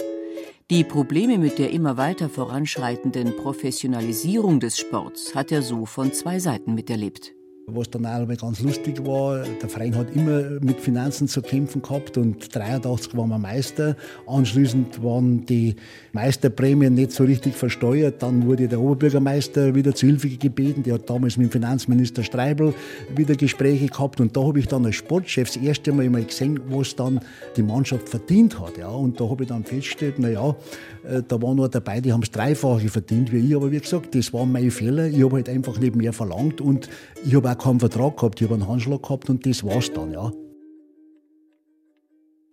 [0.69, 6.39] Die Probleme mit der immer weiter voranschreitenden Professionalisierung des Sports hat er so von zwei
[6.39, 7.36] Seiten miterlebt.
[7.69, 9.43] Was dann auch ganz lustig war.
[9.43, 13.97] Der Verein hat immer mit Finanzen zu kämpfen gehabt und 83 waren wir Meister.
[14.25, 15.75] Anschließend waren die
[16.13, 18.23] Meisterprämien nicht so richtig versteuert.
[18.23, 20.83] Dann wurde der Oberbürgermeister wieder zu Hilfe gebeten.
[20.83, 22.73] Der hat damals mit dem Finanzminister Streibel
[23.13, 26.95] wieder Gespräche gehabt und da habe ich dann als Sportchef das erste Mal gesehen, was
[26.95, 27.19] dann
[27.57, 28.77] die Mannschaft verdient hat.
[28.77, 28.87] Ja.
[28.87, 30.55] Und da habe ich dann festgestellt, na ja,
[31.03, 33.53] äh, da waren noch dabei, die haben das Dreifache verdient wie ich.
[33.57, 35.07] Aber wie gesagt, das waren meine Fehler.
[35.07, 36.87] Ich habe halt einfach nicht mehr verlangt und
[37.25, 38.41] ich habe auch keinen Vertrag gehabt.
[38.41, 40.31] Ich habe einen Handschlag gehabt und das war's dann, ja.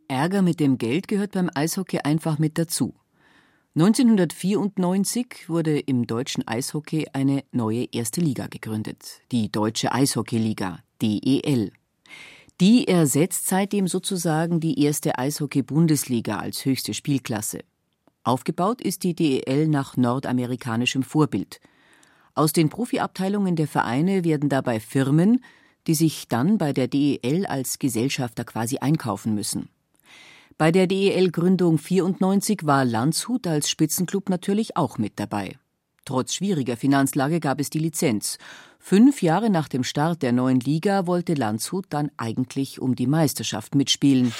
[0.08, 2.94] Ärger mit dem Geld gehört beim Eishockey einfach mit dazu.
[3.76, 11.72] 1994 wurde im deutschen Eishockey eine neue erste Liga gegründet, die Deutsche Eishockeyliga, DEL.
[12.60, 17.60] Die ersetzt seitdem sozusagen die erste Eishockey-Bundesliga als höchste Spielklasse.
[18.22, 21.60] Aufgebaut ist die DEL nach nordamerikanischem Vorbild.
[22.34, 25.44] Aus den Profiabteilungen der Vereine werden dabei Firmen,
[25.86, 29.68] die sich dann bei der DEL als Gesellschafter quasi einkaufen müssen.
[30.58, 35.56] Bei der DEL-Gründung 94 war Landshut als Spitzenclub natürlich auch mit dabei.
[36.04, 38.38] Trotz schwieriger Finanzlage gab es die Lizenz.
[38.78, 43.74] Fünf Jahre nach dem Start der neuen Liga wollte Landshut dann eigentlich um die Meisterschaft
[43.74, 44.32] mitspielen.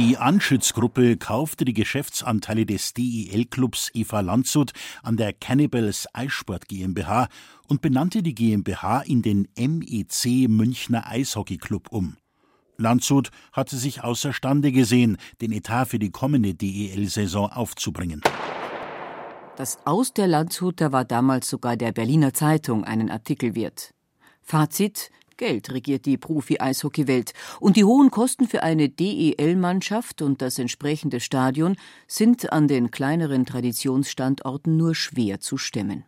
[0.00, 7.28] Die Anschützgruppe kaufte die Geschäftsanteile des DEL-Clubs Eva Landshut an der Cannibals Eissport GmbH
[7.68, 12.16] und benannte die GmbH in den MEC Münchner Eishockey Club um.
[12.78, 18.22] Landshut hatte sich außerstande gesehen, den Etat für die kommende DEL-Saison aufzubringen.
[19.58, 23.92] Das Aus der Landshuter war damals sogar der Berliner Zeitung einen Artikel wert.
[24.40, 25.10] Fazit:
[25.40, 31.76] Geld regiert die Profi-Eishockey-Welt und die hohen Kosten für eine DEL-Mannschaft und das entsprechende Stadion
[32.06, 36.04] sind an den kleineren Traditionsstandorten nur schwer zu stemmen.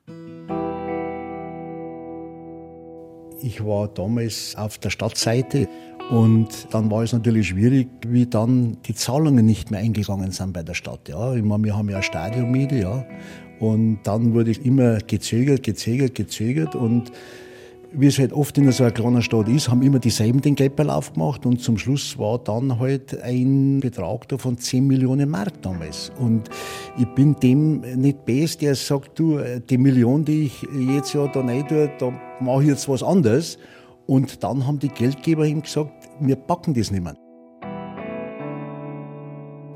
[3.40, 5.66] Ich war damals auf der Stadtseite
[6.10, 10.62] und dann war es natürlich schwierig, wie dann die Zahlungen nicht mehr eingegangen sind bei
[10.62, 11.08] der Stadt.
[11.08, 11.34] Ja.
[11.34, 13.06] Ich meine, wir haben ja eine Stadionmiete, ja.
[13.60, 17.12] Und dann wurde ich immer gezögert, gezögert, gezögert und
[17.94, 20.90] wie es halt oft in so einer kleinen Stadt ist, haben immer dieselben den Geldball
[20.90, 26.10] aufgemacht und zum Schluss war dann halt ein Betrag da von 10 Millionen Mark damals.
[26.18, 26.48] Und
[26.98, 31.40] ich bin dem nicht best, der sagt, du, die Million, die ich jetzt ja da
[31.40, 33.58] rein tue, da mache ich jetzt was anderes.
[34.06, 37.16] Und dann haben die Geldgeber ihm gesagt, wir packen das nicht mehr.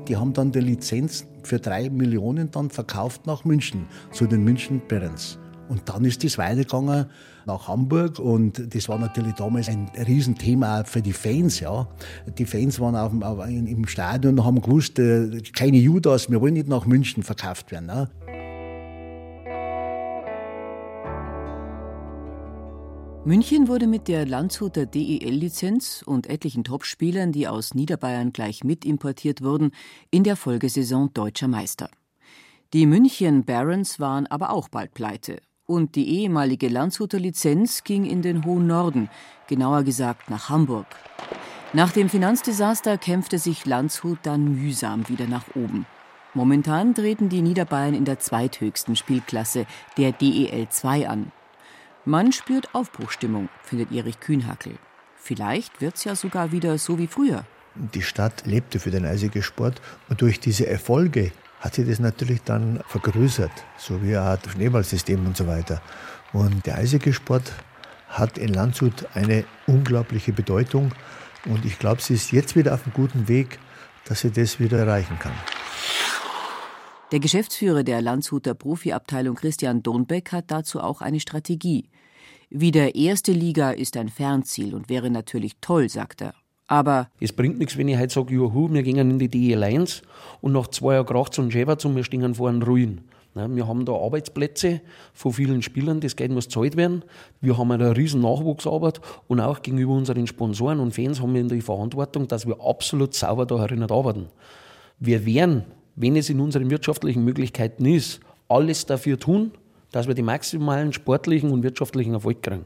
[0.07, 4.81] Die haben dann die Lizenz für drei Millionen dann verkauft nach München, zu den München
[4.87, 5.37] Barons.
[5.69, 7.07] Und dann ist das weitergegangen
[7.47, 11.59] nach Hamburg und das war natürlich damals ein Riesenthema für die Fans.
[11.59, 11.87] Ja.
[12.37, 16.53] Die Fans waren auf auf, im Stadion und haben gewusst, äh, keine Judas, wir wollen
[16.53, 17.87] nicht nach München verkauft werden.
[17.87, 18.09] Ne.
[23.23, 29.41] München wurde mit der Landshuter DEL-Lizenz und etlichen Topspielern, die aus Niederbayern gleich mit importiert
[29.41, 29.71] wurden,
[30.11, 31.89] in der Folgesaison deutscher Meister.
[32.73, 38.23] Die München Barons waren aber auch bald pleite und die ehemalige Landshuter Lizenz ging in
[38.23, 39.09] den hohen Norden,
[39.47, 40.87] genauer gesagt nach Hamburg.
[41.73, 45.85] Nach dem Finanzdesaster kämpfte sich Landshut dann mühsam wieder nach oben.
[46.33, 49.65] Momentan treten die Niederbayern in der zweithöchsten Spielklasse,
[49.97, 51.31] der DEL 2, an.
[52.05, 54.77] Man spürt Aufbruchstimmung, findet Erich Kühnhackel.
[55.17, 57.43] Vielleicht wird's ja sogar wieder so wie früher.
[57.75, 62.81] Die Stadt lebte für den Eishockeysport und durch diese Erfolge hat sich das natürlich dann
[62.87, 65.81] vergrößert, so wie eine Art Schneeballsystem und so weiter.
[66.33, 67.51] Und der Eishockeysport
[68.09, 70.91] hat in Landshut eine unglaubliche Bedeutung
[71.45, 73.59] und ich glaube, sie ist jetzt wieder auf einem guten Weg,
[74.05, 75.33] dass sie das wieder erreichen kann.
[77.11, 81.89] Der Geschäftsführer der Landshuter Profiabteilung Christian Dohnbeck hat dazu auch eine Strategie.
[82.49, 86.33] Wieder erste Liga ist ein Fernziel und wäre natürlich toll, sagt er.
[86.67, 90.01] Aber es bringt nichts, wenn ich heute sage, juhu, wir gehen in die DEL 1
[90.41, 93.01] und nach zwei Jahren kracht und schäbert und wir stehen vor einem Ruin.
[93.33, 94.81] Wir haben da Arbeitsplätze
[95.13, 97.03] von vielen Spielern, das Geld muss gezahlt werden.
[97.39, 101.61] Wir haben eine riesen Nachwuchsarbeit und auch gegenüber unseren Sponsoren und Fans haben wir die
[101.61, 104.25] Verantwortung, dass wir absolut sauber da herinnen arbeiten.
[104.99, 109.51] Wir werden, wenn es in unseren wirtschaftlichen Möglichkeiten ist, alles dafür tun,
[109.91, 112.65] dass wir die maximalen sportlichen und wirtschaftlichen Erfolg kriegen.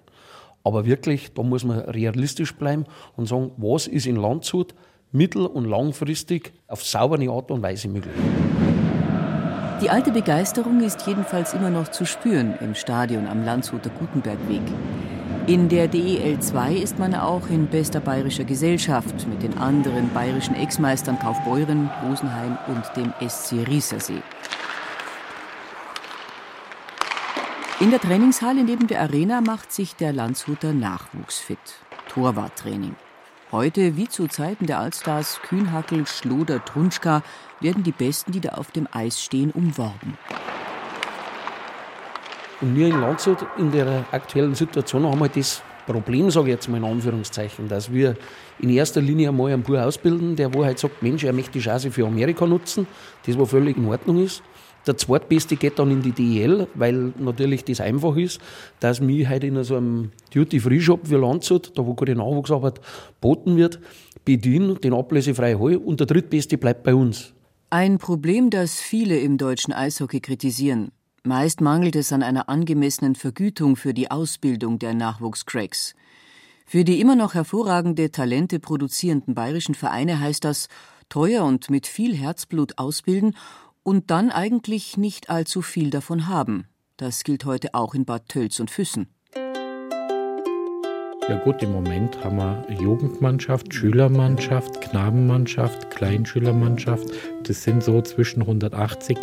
[0.64, 4.74] Aber wirklich, da muss man realistisch bleiben und sagen, was ist in Landshut
[5.12, 8.14] mittel- und langfristig auf saubere Art und Weise möglich.
[9.82, 14.62] Die alte Begeisterung ist jedenfalls immer noch zu spüren im Stadion am Landshuter Gutenbergweg.
[15.48, 20.56] In der DEL 2 ist man auch in bester bayerischer Gesellschaft mit den anderen bayerischen
[20.56, 24.22] Ex-Meistern Kaufbeuren, Rosenheim und dem SC Riesersee.
[27.82, 31.58] In der Trainingshalle neben der Arena macht sich der Landshuter Nachwuchs fit.
[32.10, 32.96] Torwarttraining.
[33.52, 37.24] Heute, wie zu Zeiten der Allstars Kühnhackel, Schloder, Trunschka,
[37.60, 40.16] werden die Besten, die da auf dem Eis stehen, umworben.
[42.62, 46.70] Und wir in Landshut in der aktuellen Situation haben halt das Problem, sage ich jetzt
[46.70, 48.16] mal in Anführungszeichen, dass wir
[48.60, 51.62] in erster Linie einmal einen Bub ausbilden, der wo halt sagt, Mensch, er möchte die
[51.62, 52.86] Chance für Amerika nutzen,
[53.26, 54.44] das wo völlig in Ordnung ist.
[54.88, 58.40] Der zweitbeste geht dann in die DEL, weil natürlich das einfach ist,
[58.80, 62.82] dass mich halt in so einem Duty-Free-Shop wie Landshut, da wo gute Nachwuchsarbeit
[63.20, 63.80] boten wird,
[64.26, 67.34] bediene, den ablösefrei hole und der drittbeste bleibt bei uns.
[67.70, 70.92] Ein Problem, das viele im deutschen Eishockey kritisieren.
[71.24, 75.94] Meist mangelt es an einer angemessenen Vergütung für die Ausbildung der Nachwuchscracks.
[76.66, 80.68] Für die immer noch hervorragende Talente produzierenden bayerischen Vereine heißt das
[81.10, 83.36] teuer und mit viel Herzblut ausbilden
[83.84, 86.68] und dann eigentlich nicht allzu viel davon haben.
[86.98, 89.08] Das gilt heute auch in Bad Tölz und Füssen.
[91.30, 97.10] Ja gut, im Moment haben wir Jugendmannschaft, Schülermannschaft, Knabenmannschaft, Kleinschülermannschaft.
[97.44, 99.18] Das sind so zwischen 180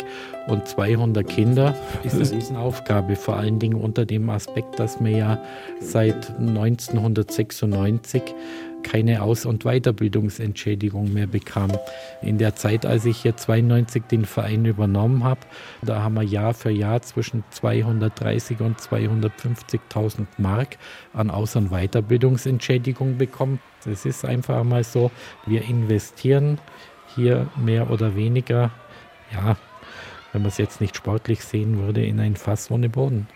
[0.47, 1.75] und 200 Kinder.
[2.03, 5.43] Das ist eine Riesenaufgabe, vor allen Dingen unter dem Aspekt, dass wir ja
[5.81, 8.23] seit 1996
[8.83, 11.71] keine Aus- und Weiterbildungsentschädigung mehr bekam.
[12.21, 15.41] In der Zeit, als ich hier 92 den Verein übernommen habe,
[15.81, 20.77] da haben wir Jahr für Jahr zwischen 230 und 250.000 Mark
[21.13, 23.59] an Aus- und Weiterbildungsentschädigung bekommen.
[23.85, 25.11] Es ist einfach mal so,
[25.45, 26.59] wir investieren
[27.15, 28.71] hier mehr oder weniger,
[29.33, 29.57] ja,
[30.31, 33.27] wenn man es jetzt nicht sportlich sehen würde, in ein Fass ohne Boden.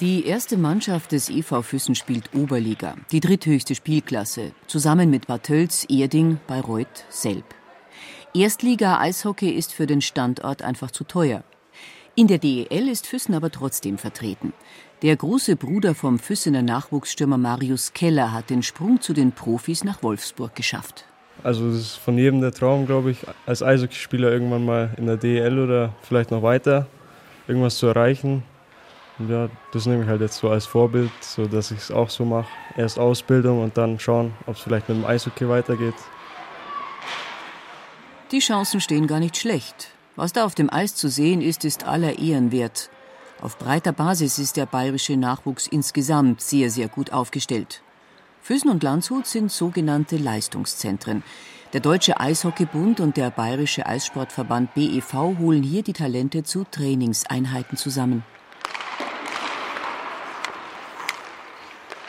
[0.00, 5.86] Die erste Mannschaft des EV Füssen spielt Oberliga, die dritthöchste Spielklasse, zusammen mit Bad Tölz,
[5.88, 7.44] Erding, Bayreuth, Selb.
[8.32, 11.42] Erstliga-Eishockey ist für den Standort einfach zu teuer.
[12.14, 14.52] In der DEL ist Füssen aber trotzdem vertreten.
[15.02, 20.04] Der große Bruder vom Füssener Nachwuchsstürmer Marius Keller hat den Sprung zu den Profis nach
[20.04, 21.06] Wolfsburg geschafft.
[21.42, 25.16] Also das ist von jedem der Traum, glaube ich, als Eishockeyspieler irgendwann mal in der
[25.16, 26.86] DEL oder vielleicht noch weiter
[27.48, 28.44] irgendwas zu erreichen.
[29.26, 32.24] Ja, das nehme ich halt jetzt so als Vorbild, so dass ich es auch so
[32.24, 32.46] mache.
[32.76, 35.94] Erst Ausbildung und dann schauen, ob es vielleicht mit dem Eishockey weitergeht.
[38.30, 39.88] Die Chancen stehen gar nicht schlecht.
[40.14, 42.90] Was da auf dem Eis zu sehen ist, ist aller Ehren wert.
[43.40, 47.82] Auf breiter Basis ist der bayerische Nachwuchs insgesamt sehr, sehr gut aufgestellt.
[48.42, 51.22] Füssen und Landshut sind sogenannte Leistungszentren.
[51.72, 58.24] Der Deutsche Eishockeybund und der Bayerische Eissportverband BEV holen hier die Talente zu Trainingseinheiten zusammen.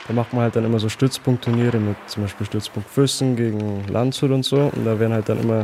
[0.09, 4.31] Da macht man halt dann immer so Stützpunktturniere mit zum Beispiel Stützpunkt Füssen gegen Landshut
[4.31, 4.71] und so.
[4.75, 5.63] Und da werden halt dann immer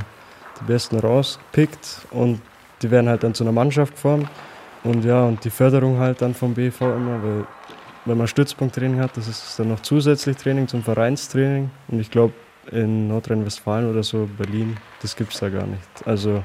[0.61, 2.39] die Besten rausgepickt und
[2.83, 4.29] die werden halt dann zu einer Mannschaft geformt.
[4.83, 7.47] Und ja, und die Förderung halt dann vom BV immer, weil
[8.05, 11.71] wenn man Stützpunkttraining hat, das ist dann noch zusätzlich Training zum Vereinstraining.
[11.87, 12.35] Und ich glaube,
[12.71, 15.81] in Nordrhein-Westfalen oder so, Berlin, das gibt es da gar nicht.
[16.05, 16.43] Also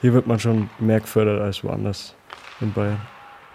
[0.00, 2.14] hier wird man schon mehr gefördert als woanders
[2.60, 3.00] in Bayern.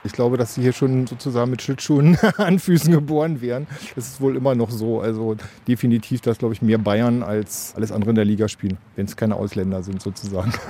[0.05, 3.65] Ich glaube, dass sie hier schon sozusagen mit Schlittschuhen an Füßen geboren wären.
[3.95, 5.01] Das ist wohl immer noch so.
[5.01, 5.35] Also
[5.67, 9.17] definitiv, dass, glaube ich, mehr Bayern als alles andere in der Liga spielen, wenn es
[9.17, 10.53] keine Ausländer sind sozusagen.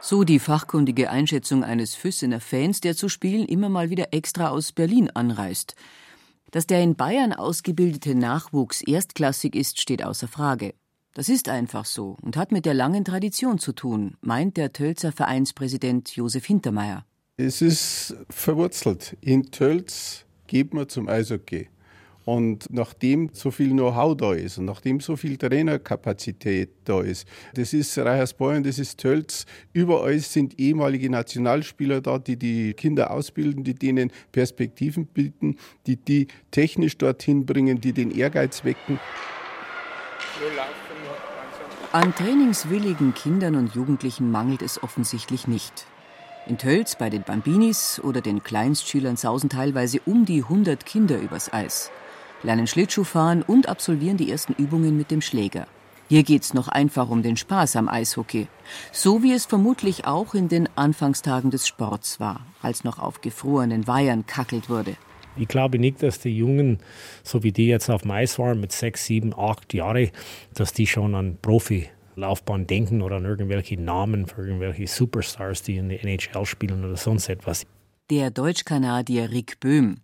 [0.00, 4.72] So die fachkundige Einschätzung eines Füssener Fans, der zu Spielen immer mal wieder extra aus
[4.72, 5.74] Berlin anreist.
[6.50, 10.74] Dass der in Bayern ausgebildete Nachwuchs erstklassig ist, steht außer Frage.
[11.14, 15.12] Das ist einfach so und hat mit der langen Tradition zu tun, meint der Tölzer
[15.12, 17.04] Vereinspräsident Josef Hintermeier.
[17.38, 19.14] Es ist verwurzelt.
[19.20, 21.68] In Tölz geht man zum Eishockey.
[22.24, 27.74] Und nachdem so viel Know-how da ist und nachdem so viel Trainerkapazität da ist, das
[27.74, 29.44] ist Reichersbeuern, das ist Tölz,
[29.74, 36.28] überall sind ehemalige Nationalspieler da, die die Kinder ausbilden, die denen Perspektiven bieten, die die
[36.50, 38.98] technisch dorthin bringen, die den Ehrgeiz wecken.
[41.92, 45.86] An trainingswilligen Kindern und Jugendlichen mangelt es offensichtlich nicht.
[46.48, 51.52] In Tölz bei den Bambinis oder den Kleinstschülern sausen teilweise um die 100 Kinder übers
[51.52, 51.90] Eis,
[52.44, 55.66] lernen Schlittschuh fahren und absolvieren die ersten Übungen mit dem Schläger.
[56.08, 58.46] Hier geht's noch einfach um den Spaß am Eishockey.
[58.92, 63.88] So wie es vermutlich auch in den Anfangstagen des Sports war, als noch auf gefrorenen
[63.88, 64.96] Weihern kackelt wurde.
[65.36, 66.78] Ich glaube nicht, dass die Jungen,
[67.24, 70.12] so wie die jetzt auf dem Eis waren, mit sechs, sieben, acht Jahre,
[70.54, 71.38] dass die schon an
[72.16, 76.96] Profilaufbahn denken oder an irgendwelche Namen für irgendwelche Superstars, die in der NHL spielen oder
[76.96, 77.66] sonst etwas.
[78.10, 79.98] Der Deutsch-Kanadier Rick Böhm.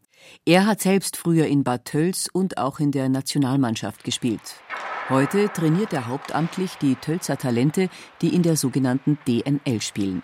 [0.45, 4.57] Er hat selbst früher in Bad Tölz und auch in der Nationalmannschaft gespielt.
[5.09, 7.89] Heute trainiert er hauptamtlich die Tölzer Talente,
[8.21, 10.23] die in der sogenannten DNL spielen.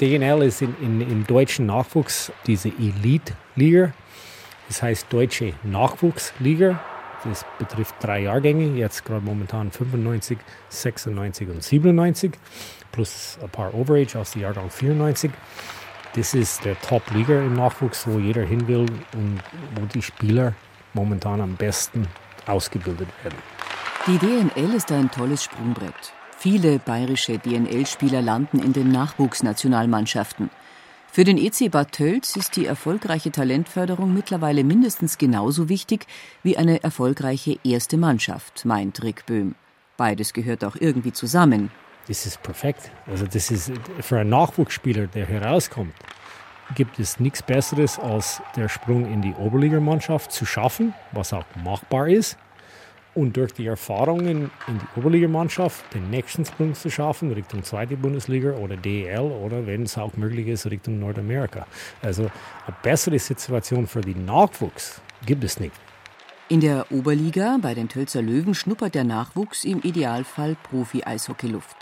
[0.00, 3.92] DNL ist in, in, im deutschen Nachwuchs diese Elite-Liga.
[4.66, 6.80] Das heißt Deutsche Nachwuchsliga.
[7.24, 10.38] Das betrifft drei Jahrgänge, jetzt gerade momentan 95,
[10.68, 12.32] 96 und 97,
[12.92, 15.30] plus ein paar Overage aus dem Jahrgang 94.
[16.14, 19.40] Das ist der Top-Liga im Nachwuchs, wo jeder hin will und
[19.74, 20.54] wo die Spieler
[20.94, 22.08] momentan am besten
[22.46, 23.38] ausgebildet werden.
[24.06, 26.14] Die DNL ist ein tolles Sprungbrett.
[26.38, 30.50] Viele bayerische DNL-Spieler landen in den Nachwuchsnationalmannschaften.
[31.10, 36.06] Für den EC Bad Tölz ist die erfolgreiche Talentförderung mittlerweile mindestens genauso wichtig
[36.42, 39.54] wie eine erfolgreiche erste Mannschaft, meint Rick Böhm.
[39.96, 41.70] Beides gehört auch irgendwie zusammen.
[42.06, 42.90] Das ist perfekt.
[43.06, 45.94] Also das ist für einen Nachwuchsspieler, der herauskommt,
[46.74, 52.08] gibt es nichts Besseres als der Sprung in die Oberligamannschaft zu schaffen, was auch machbar
[52.08, 52.38] ist
[53.18, 58.52] und durch die Erfahrungen in die Oberligamannschaft den nächsten Sprung zu schaffen Richtung zweite Bundesliga
[58.52, 61.66] oder DEL oder wenn es auch möglich ist Richtung Nordamerika.
[62.00, 65.74] Also eine bessere Situation für den Nachwuchs gibt es nicht.
[66.48, 71.76] In der Oberliga bei den Tölzer Löwen schnuppert der Nachwuchs im Idealfall Profi-Eishockey-Luft.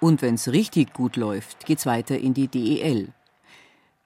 [0.00, 3.08] Und wenn es richtig gut läuft, geht's weiter in die DEL.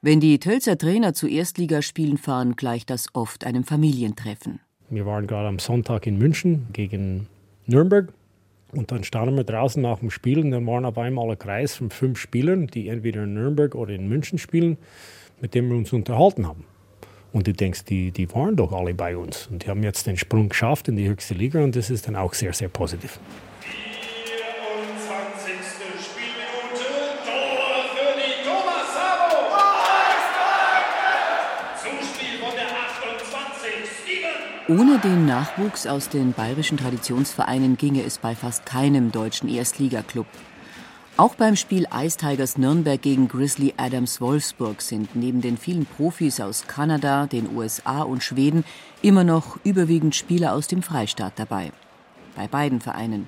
[0.00, 4.60] Wenn die Tölzer Trainer zu Erstligaspielen fahren, gleicht das oft einem Familientreffen.
[4.90, 7.28] Wir waren gerade am Sonntag in München gegen
[7.66, 8.12] Nürnberg.
[8.72, 11.76] Und dann standen wir draußen nach dem Spiel und dann waren auf einmal ein Kreis
[11.76, 14.78] von fünf Spielern, die entweder in Nürnberg oder in München spielen,
[15.40, 16.64] mit denen wir uns unterhalten haben.
[17.32, 19.46] Und du denkst, die, die waren doch alle bei uns.
[19.46, 22.16] Und die haben jetzt den Sprung geschafft in die höchste Liga und das ist dann
[22.16, 23.18] auch sehr, sehr positiv.
[34.70, 40.28] Ohne den Nachwuchs aus den bayerischen Traditionsvereinen ginge es bei fast keinem deutschen Erstligaklub.
[41.16, 46.40] Auch beim Spiel Ice Tigers Nürnberg gegen Grizzly Adams Wolfsburg sind neben den vielen Profis
[46.40, 48.62] aus Kanada, den USA und Schweden
[49.02, 51.72] immer noch überwiegend Spieler aus dem Freistaat dabei.
[52.36, 53.26] Bei beiden Vereinen.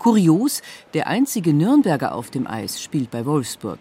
[0.00, 0.62] Kurios,
[0.94, 3.78] der einzige Nürnberger auf dem Eis spielt bei Wolfsburg.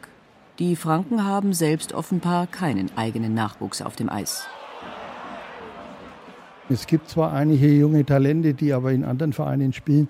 [0.60, 4.46] Die Franken haben selbst offenbar keinen eigenen Nachwuchs auf dem Eis.
[6.72, 10.08] Es gibt zwar einige junge Talente, die aber in anderen Vereinen spielen.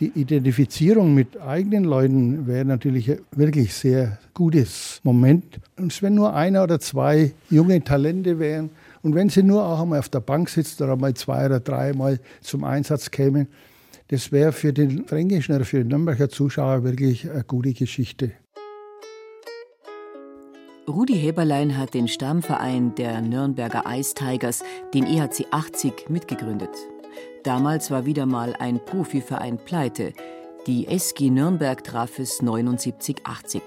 [0.00, 5.60] Die Identifizierung mit eigenen Leuten wäre natürlich wirklich sehr gutes Moment.
[5.78, 8.70] Und wenn nur einer oder zwei junge Talente wären
[9.02, 12.18] und wenn sie nur auch einmal auf der Bank sitzen oder mal zwei oder dreimal
[12.40, 13.46] zum Einsatz kämen,
[14.08, 18.32] das wäre für den fränkischen oder für den Nürnberger Zuschauer wirklich eine gute Geschichte.
[20.86, 24.62] Rudi Heberlein hat den Stammverein der Nürnberger Ice Tigers,
[24.92, 26.68] den EHC 80, mitgegründet.
[27.42, 30.12] Damals war wieder mal ein Profiverein pleite.
[30.66, 33.62] Die SG Nürnberg traf es 79-80.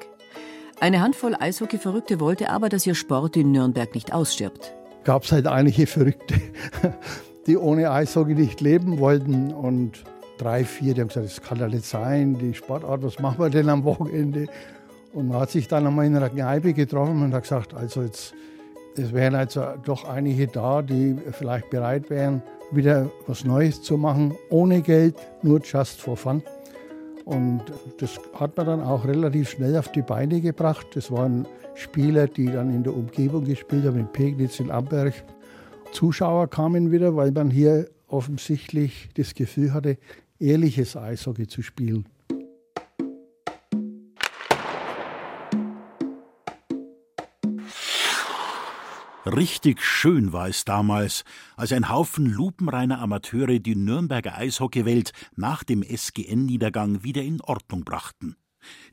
[0.80, 4.76] Eine Handvoll Eishockey-Verrückte wollte aber, dass ihr Sport in Nürnberg nicht ausstirbt.
[5.03, 6.36] Gab es halt einige Verrückte,
[7.47, 9.51] die ohne Eishockey nicht leben wollten.
[9.51, 10.03] Und
[10.38, 13.49] drei, vier, die haben gesagt, das kann ja nicht sein, die Sportart, was machen wir
[13.49, 14.45] denn am Wochenende?
[15.14, 18.34] Und man hat sich dann einmal in einer Kneipe getroffen und hat gesagt, also jetzt,
[18.95, 22.41] es wären also doch einige da, die vielleicht bereit wären,
[22.72, 26.43] wieder was Neues zu machen, ohne Geld, nur just for fun.
[27.26, 27.62] Und
[27.99, 30.88] das hat man dann auch relativ schnell auf die Beine gebracht.
[30.93, 31.45] Das waren
[31.76, 35.14] Spieler, die dann in der Umgebung gespielt haben, in Pegnitz, in Amberg.
[35.91, 39.97] Zuschauer kamen wieder, weil man hier offensichtlich das Gefühl hatte,
[40.39, 42.05] ehrliches Eishockey zu spielen.
[49.36, 51.25] Richtig schön war es damals,
[51.57, 58.38] als ein Haufen lupenreiner Amateure die Nürnberger Eishockeywelt nach dem SGN-Niedergang wieder in Ordnung brachten.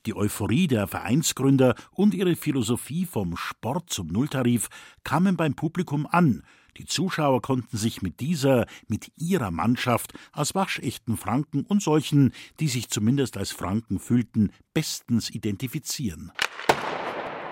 [0.07, 4.70] Die Euphorie der Vereinsgründer und ihre Philosophie vom Sport zum Nulltarif
[5.05, 6.43] kamen beim Publikum an.
[6.78, 12.66] Die Zuschauer konnten sich mit dieser, mit ihrer Mannschaft aus waschechten Franken und solchen, die
[12.66, 16.32] sich zumindest als Franken fühlten, bestens identifizieren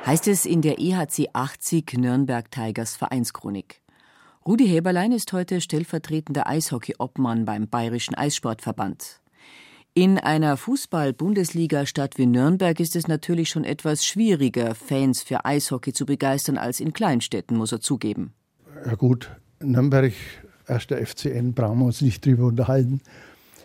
[0.04, 3.80] heißt es in der EHC 80 Nürnberg Tigers Vereinschronik.
[4.44, 9.20] Rudi Heberlein ist heute stellvertretender Eishockey-Obmann beim Bayerischen Eissportverband.
[9.94, 16.04] In einer Fußball-Bundesliga-Stadt wie Nürnberg ist es natürlich schon etwas schwieriger, Fans für Eishockey zu
[16.04, 18.32] begeistern als in Kleinstädten, muss er zugeben.
[18.84, 19.30] Ja gut,
[19.60, 20.12] Nürnberg,
[20.66, 23.02] erster FCN, brauchen wir uns nicht drüber unterhalten.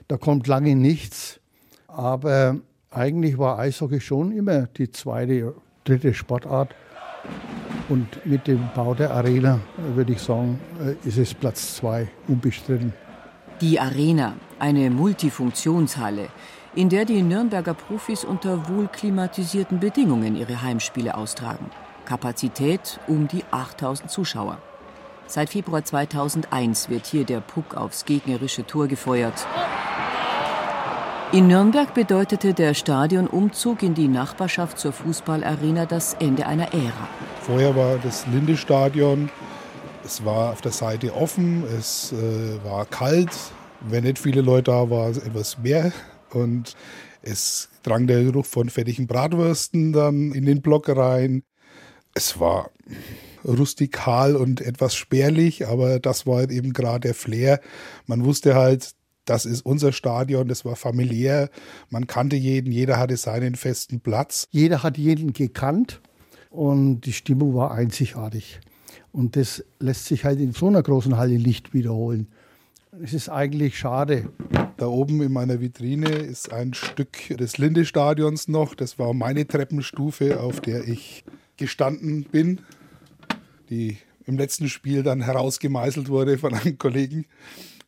[0.08, 1.40] Da kommt lange nichts.
[1.88, 2.60] Aber
[2.92, 5.56] eigentlich war Eishockey schon immer die zweite
[5.88, 6.76] dritte Sportart.
[7.90, 9.60] Und mit dem Bau der Arena,
[9.96, 12.94] würde ich sagen, äh, ist es Platz zwei unbestritten.
[13.62, 16.28] Die Arena, eine Multifunktionshalle,
[16.76, 21.72] in der die Nürnberger Profis unter wohlklimatisierten Bedingungen ihre Heimspiele austragen.
[22.06, 24.58] Kapazität um die 8000 Zuschauer.
[25.28, 29.46] Seit Februar 2001 wird hier der Puck aufs gegnerische Tor gefeuert.
[31.34, 37.10] In Nürnberg bedeutete der Stadionumzug in die Nachbarschaft zur Fußballarena das Ende einer Ära.
[37.42, 39.30] Vorher war das Linde-Stadion,
[40.06, 43.32] es war auf der Seite offen, es äh, war kalt.
[43.82, 45.92] Wenn nicht viele Leute da waren, etwas mehr.
[46.32, 46.78] Und
[47.22, 51.44] es drang der Geruch von fettigen Bratwürsten dann in den Block rein.
[52.14, 52.72] Es war
[53.46, 57.60] rustikal und etwas spärlich, aber das war halt eben gerade der Flair.
[58.06, 58.92] Man wusste halt,
[59.30, 61.50] das ist unser Stadion, das war familiär,
[61.90, 64.48] man kannte jeden, jeder hatte seinen festen Platz.
[64.52, 66.02] Jeder hat jeden gekannt
[66.50, 68.60] und die Stimmung war einzigartig.
[69.12, 72.28] Und das lässt sich halt in so einer großen Halle nicht wiederholen.
[73.04, 74.30] Es ist eigentlich schade.
[74.78, 78.76] Da oben in meiner Vitrine ist ein Stück des Linde-Stadions noch.
[78.76, 81.24] Das war meine Treppenstufe, auf der ich
[81.58, 82.62] gestanden bin,
[83.70, 87.26] die im letzten Spiel dann herausgemeißelt wurde von einem Kollegen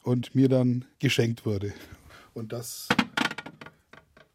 [0.04, 1.74] und mir dann geschenkt wurde.
[2.34, 2.88] Und das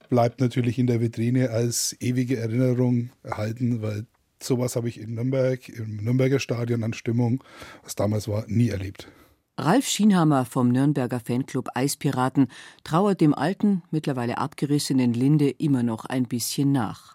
[0.08, 4.06] bleibt natürlich in der Vitrine als ewige Erinnerung erhalten, weil
[4.42, 7.42] sowas habe ich in Nürnberg, im Nürnberger Stadion an Stimmung,
[7.82, 9.08] was damals war, nie erlebt.
[9.56, 12.48] Ralf Schienhammer vom Nürnberger Fanclub Eispiraten
[12.82, 17.14] trauert dem alten, mittlerweile abgerissenen Linde immer noch ein bisschen nach.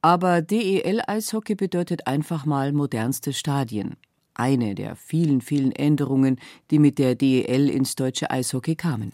[0.00, 3.96] Aber DEL-Eishockey bedeutet einfach mal modernste Stadien.
[4.38, 6.36] Eine der vielen, vielen Änderungen,
[6.70, 9.12] die mit der DEL ins deutsche Eishockey kamen.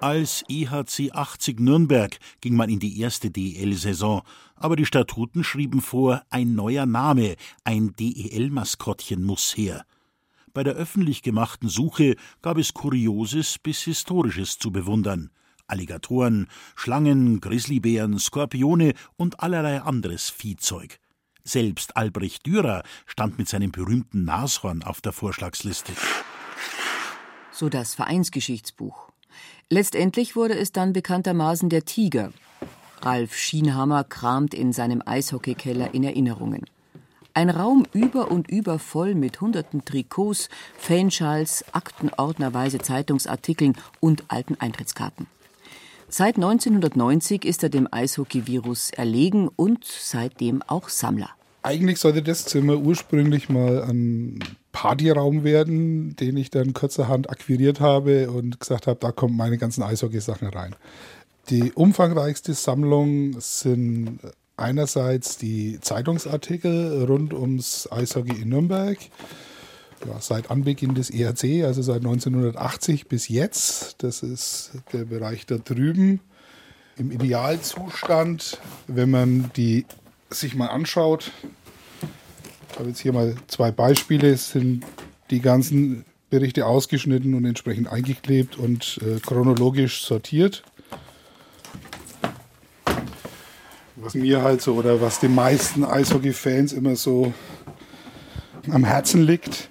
[0.00, 4.22] Als EHC 80 Nürnberg ging man in die erste DEL-Saison,
[4.56, 9.84] aber die Statuten schrieben vor, ein neuer Name, ein DEL-Maskottchen muss her.
[10.54, 15.30] Bei der öffentlich gemachten Suche gab es Kurioses bis Historisches zu bewundern.
[15.66, 20.98] Alligatoren, Schlangen, Grizzlybären, Skorpione und allerlei anderes Viehzeug.
[21.44, 25.92] Selbst Albrecht Dürer stand mit seinem berühmten Nashorn auf der Vorschlagsliste.
[27.50, 29.10] So das Vereinsgeschichtsbuch.
[29.68, 32.32] Letztendlich wurde es dann bekanntermaßen der Tiger.
[33.00, 36.66] Ralf Schienhammer kramt in seinem Eishockeykeller in Erinnerungen.
[37.34, 45.26] Ein Raum über und über voll mit hunderten Trikots, Fanschals, aktenordnerweise Zeitungsartikeln und alten Eintrittskarten.
[46.14, 51.30] Seit 1990 ist er dem Eishockey-Virus erlegen und seitdem auch Sammler.
[51.62, 54.38] Eigentlich sollte das Zimmer ursprünglich mal ein
[54.72, 59.82] Partyraum werden, den ich dann kurzerhand akquiriert habe und gesagt habe, da kommen meine ganzen
[59.82, 60.76] Eishockey-Sachen rein.
[61.48, 64.18] Die umfangreichste Sammlung sind
[64.58, 68.98] einerseits die Zeitungsartikel rund ums Eishockey in Nürnberg.
[70.06, 74.02] Ja, seit Anbeginn des ERC, also seit 1980 bis jetzt.
[74.02, 76.20] Das ist der Bereich da drüben.
[76.96, 79.86] Im Idealzustand, wenn man die
[80.30, 81.30] sich mal anschaut,
[82.70, 84.84] ich habe jetzt hier mal zwei Beispiele, sind
[85.30, 90.64] die ganzen Berichte ausgeschnitten und entsprechend eingeklebt und äh, chronologisch sortiert.
[93.96, 97.32] Was mir halt so oder was den meisten Eishockey-Fans immer so
[98.70, 99.68] am Herzen liegt,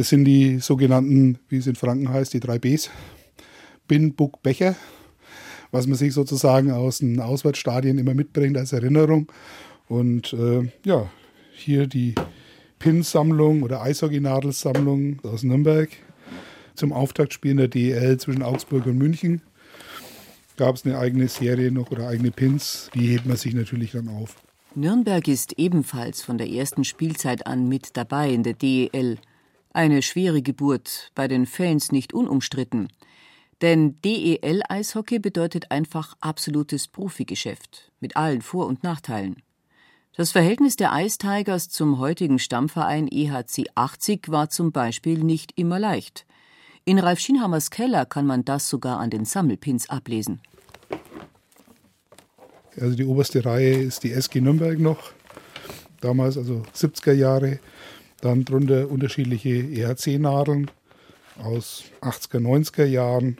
[0.00, 2.88] das sind die sogenannten, wie es in Franken heißt, die drei Bs.
[3.86, 4.74] Bin, Buck, Becher,
[5.72, 9.30] was man sich sozusagen aus den Auswärtsstadien immer mitbringt als Erinnerung.
[9.88, 11.10] Und äh, ja,
[11.52, 12.14] hier die
[12.78, 15.90] Pin-Sammlung oder Eishockey-Nadelsammlung aus Nürnberg
[16.76, 19.42] zum Auftaktspiel in der DEL zwischen Augsburg und München.
[20.56, 24.08] Gab es eine eigene Serie noch oder eigene Pins, die hebt man sich natürlich dann
[24.08, 24.36] auf.
[24.74, 29.18] Nürnberg ist ebenfalls von der ersten Spielzeit an mit dabei in der DEL.
[29.72, 32.88] Eine schwere Geburt, bei den Fans nicht unumstritten.
[33.62, 39.42] Denn DEL-Eishockey bedeutet einfach absolutes Profigeschäft mit allen Vor- und Nachteilen.
[40.16, 45.78] Das Verhältnis der Ice Tigers zum heutigen Stammverein EHC 80 war zum Beispiel nicht immer
[45.78, 46.26] leicht.
[46.84, 50.40] In Ralf Schienhammers Keller kann man das sogar an den Sammelpins ablesen.
[52.80, 55.12] Also die oberste Reihe ist die SG Nürnberg noch,
[56.00, 57.60] damals also 70er Jahre.
[58.20, 60.70] Dann drunter unterschiedliche EHC-Nadeln
[61.42, 63.38] aus 80er, 90er Jahren.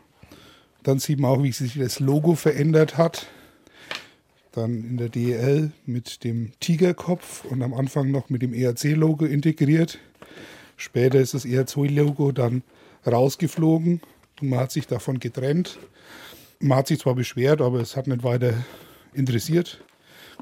[0.82, 3.26] Dann sieht man auch, wie sich das Logo verändert hat
[4.52, 9.98] dann in der DEL mit dem Tigerkopf und am Anfang noch mit dem ERC-Logo integriert.
[10.76, 12.62] Später ist das ERC-Logo dann
[13.06, 14.00] rausgeflogen
[14.40, 15.78] und man hat sich davon getrennt.
[16.58, 18.54] Man hat sich zwar beschwert, aber es hat nicht weiter
[19.14, 19.82] interessiert.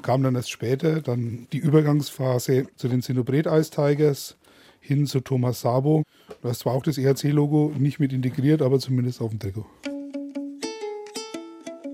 [0.01, 4.37] Kam dann erst später dann die Übergangsphase zu den Sinobret Ice Tigers
[4.79, 6.03] hin zu Thomas Sabo.
[6.41, 9.65] Da ist zwar auch das ERC-Logo nicht mit integriert, aber zumindest auf dem Trikot.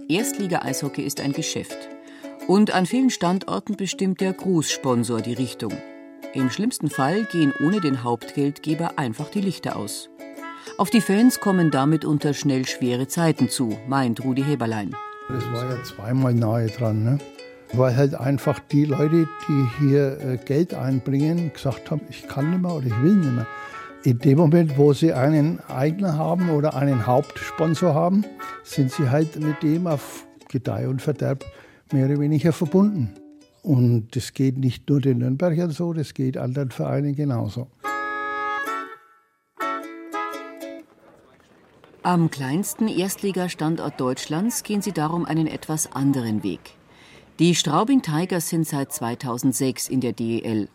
[0.07, 1.77] Erstliga-Eishockey ist ein Geschäft.
[2.47, 5.73] Und an vielen Standorten bestimmt der Großsponsor die Richtung.
[6.33, 10.09] Im schlimmsten Fall gehen ohne den Hauptgeldgeber einfach die Lichter aus.
[10.77, 14.95] Auf die Fans kommen damit unter schnell schwere Zeiten zu, meint Rudi Heberlein.
[15.29, 17.17] Das war ja zweimal nahe dran, ne?
[17.73, 22.61] Weil halt einfach die Leute, die hier äh, Geld einbringen, gesagt haben, ich kann nicht
[22.61, 23.47] mehr oder ich will nicht mehr.
[24.03, 28.23] In dem Moment, wo sie einen Eigner haben oder einen Hauptsponsor haben,
[28.63, 31.43] sind sie halt mit dem auf Gedeih und Verderb
[31.91, 33.15] mehr oder weniger verbunden.
[33.63, 37.67] Und das geht nicht nur den Nürnbergern so, das geht anderen Vereinen genauso.
[42.03, 46.59] Am kleinsten Erstligastandort Deutschlands gehen sie darum einen etwas anderen Weg.
[47.37, 50.69] Die Straubing Tigers sind seit 2006 in der DEL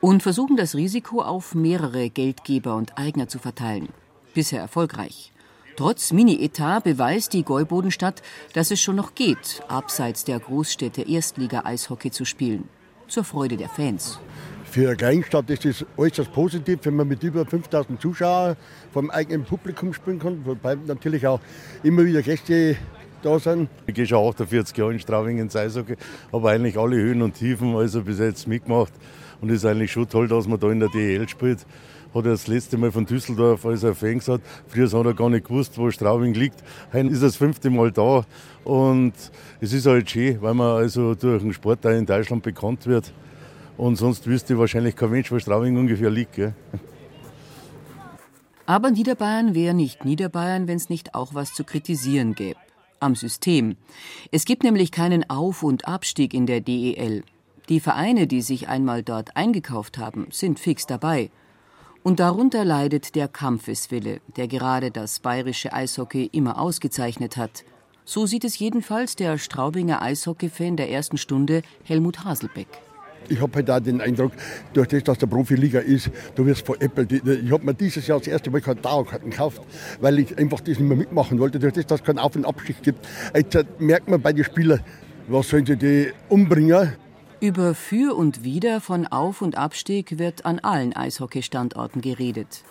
[0.00, 3.88] und versuchen das Risiko auf mehrere Geldgeber und Eigner zu verteilen.
[4.32, 5.32] Bisher erfolgreich.
[5.74, 12.24] Trotz Mini-Etat beweist die Gäubodenstadt, dass es schon noch geht, abseits der Großstädte Erstliga-Eishockey zu
[12.24, 12.68] spielen.
[13.08, 14.20] Zur Freude der Fans.
[14.74, 18.56] Für eine Kleinstadt ist es äußerst positiv, wenn man mit über 5000 Zuschauern
[18.92, 21.40] vom eigenen Publikum spielen kann, wobei natürlich auch
[21.82, 22.76] immer wieder Gäste
[23.24, 23.68] da sind.
[23.86, 25.96] Ich gehe schon 48 Jahre in Straubing ins Eishockey,
[26.32, 28.92] habe eigentlich alle Höhen und Tiefen also bis jetzt mitgemacht
[29.40, 31.66] und es ist eigentlich schon toll, dass man da in der DEL spielt
[32.14, 34.46] hat er das letzte Mal von Düsseldorf als er Fan gesagt.
[34.68, 36.62] Früher hat er gar nicht gewusst, wo Straubing liegt.
[36.92, 38.24] Heute ist er das fünfte Mal da.
[38.62, 39.14] Und
[39.60, 43.12] es ist halt schön, weil man also durch den Sport in Deutschland bekannt wird.
[43.76, 46.34] Und sonst wüsste wahrscheinlich kein Mensch, wo Straubing ungefähr liegt.
[46.34, 46.54] Gell?
[48.66, 52.58] Aber Niederbayern wäre nicht Niederbayern, wenn es nicht auch was zu kritisieren gäbe.
[53.04, 53.76] Am System.
[54.30, 57.22] Es gibt nämlich keinen Auf- und Abstieg in der DEL.
[57.68, 61.30] Die Vereine, die sich einmal dort eingekauft haben, sind fix dabei.
[62.02, 67.64] Und darunter leidet der Kampfeswille, der gerade das bayerische Eishockey immer ausgezeichnet hat.
[68.06, 72.68] So sieht es jedenfalls der Straubinger Eishockey-Fan der ersten Stunde, Helmut Haselbeck.
[73.28, 74.32] Ich habe halt auch den Eindruck,
[74.72, 77.12] durch das, dass der Profiliga ist, du wirst veräppelt.
[77.12, 79.62] Ich habe mir dieses Jahr das erste Mal keine Dauerkarten gekauft,
[80.00, 81.58] weil ich einfach das nicht mehr mitmachen wollte.
[81.58, 83.06] Durch das, dass es keinen Auf- und Abstieg gibt.
[83.34, 84.80] Jetzt merkt man bei den Spielern,
[85.28, 86.92] was sollen sie die umbringen?
[87.40, 92.62] Über Für und Wider von Auf- und Abstieg wird an allen Eishockeystandorten geredet.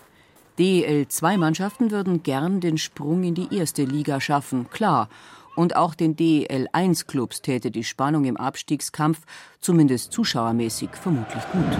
[0.58, 5.08] DEL-2-Mannschaften würden gern den Sprung in die erste Liga schaffen, klar.
[5.56, 9.20] Und auch den DEL-1-Clubs täte die Spannung im Abstiegskampf,
[9.60, 11.78] zumindest zuschauermäßig, vermutlich gut.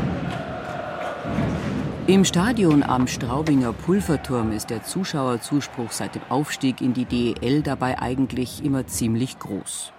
[2.07, 7.99] Im Stadion am Straubinger Pulverturm ist der Zuschauerzuspruch seit dem Aufstieg in die DEL dabei
[7.99, 9.91] eigentlich immer ziemlich groß.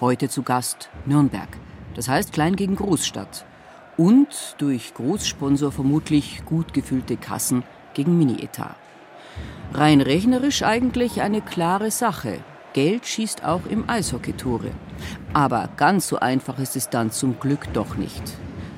[0.00, 1.48] Heute zu Gast Nürnberg.
[1.96, 3.44] Das heißt klein gegen Großstadt.
[3.96, 8.76] Und durch Großsponsor vermutlich gut gefüllte Kassen gegen Mini-Etat.
[9.72, 12.38] Rein rechnerisch eigentlich eine klare Sache.
[12.72, 14.70] Geld schießt auch im Eishockey Tore.
[15.32, 18.22] Aber ganz so einfach ist es dann zum Glück doch nicht.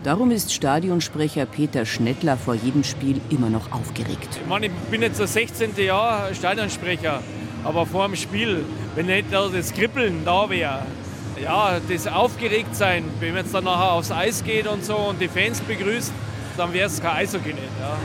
[0.02, 4.40] Darum ist Stadionsprecher Peter Schnettler vor jedem Spiel immer noch aufgeregt.
[4.40, 5.76] Ich, meine, ich bin jetzt das 16.
[5.76, 7.22] Jahr Stadionsprecher,
[7.64, 8.64] aber vor dem Spiel,
[8.94, 10.86] wenn nicht das Kribbeln da wäre,
[11.42, 15.28] ja, das Aufgeregtsein, wenn man jetzt dann nachher aufs Eis geht und so und die
[15.28, 16.12] Fans begrüßt,
[16.56, 17.58] dann wäre es kein Eishockey nicht.
[17.80, 17.96] Ja.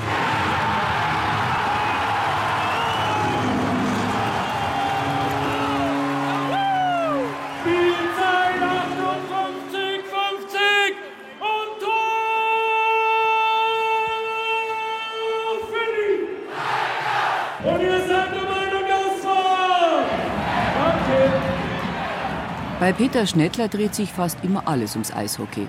[22.80, 25.68] Bei Peter Schnettler dreht sich fast immer alles ums Eishockey.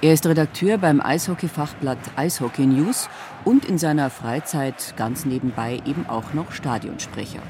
[0.00, 3.08] Er ist Redakteur beim Eishockey-Fachblatt Eishockey News
[3.44, 7.42] und in seiner Freizeit ganz nebenbei eben auch noch Stadionsprecher.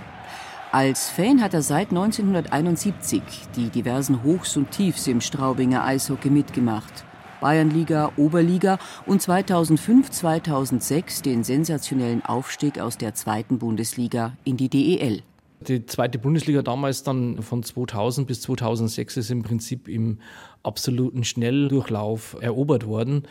[0.73, 3.23] Als Fan hat er seit 1971
[3.57, 7.05] die diversen Hochs und Tiefs im Straubinger Eishockey mitgemacht.
[7.41, 15.23] Bayernliga, Oberliga und 2005-2006 den sensationellen Aufstieg aus der zweiten Bundesliga in die DEL.
[15.61, 20.19] Die zweite Bundesliga damals dann von 2000 bis 2006 ist im Prinzip im
[20.63, 23.25] absoluten Schnelldurchlauf erobert worden.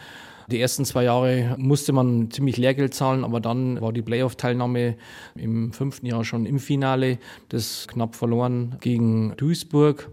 [0.49, 4.95] Die ersten zwei Jahre musste man ziemlich Lehrgeld zahlen, aber dann war die Playoff-Teilnahme
[5.35, 7.17] im fünften Jahr schon im Finale,
[7.49, 10.09] das knapp verloren gegen Duisburg.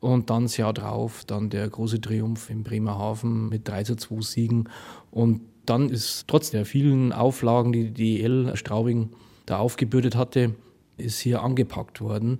[0.00, 4.20] Und dann das Jahr drauf dann der große Triumph in Bremerhaven mit 3 zu 2
[4.20, 4.68] Siegen.
[5.10, 9.10] Und dann ist trotz der vielen Auflagen, die die DL Straubing
[9.46, 10.54] da aufgebürdet hatte,
[10.96, 12.38] ist hier angepackt worden.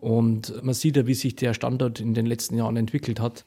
[0.00, 3.44] Und man sieht ja, wie sich der Standort in den letzten Jahren entwickelt hat.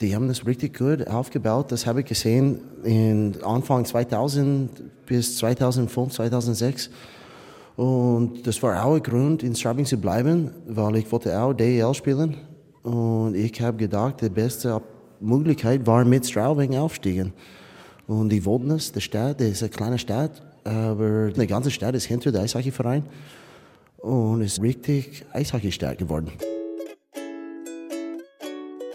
[0.00, 1.70] Die haben das richtig gut aufgebaut.
[1.70, 6.90] Das habe ich gesehen in Anfang 2000 bis 2005, 2006.
[7.76, 11.94] Und das war auch ein Grund, in Straubing zu bleiben, weil ich wollte auch DEL
[11.94, 12.36] spielen.
[12.84, 14.80] Und ich habe gedacht, die beste
[15.18, 17.32] Möglichkeit war mit Straubing aufsteigen.
[18.06, 21.94] Und ich wollte es, die Stadt, das ist eine kleine Stadt, aber die ganze Stadt
[21.94, 23.04] ist hinter dem Eishockeyverein
[23.98, 26.30] und ist richtig Eishockeystadt geworden.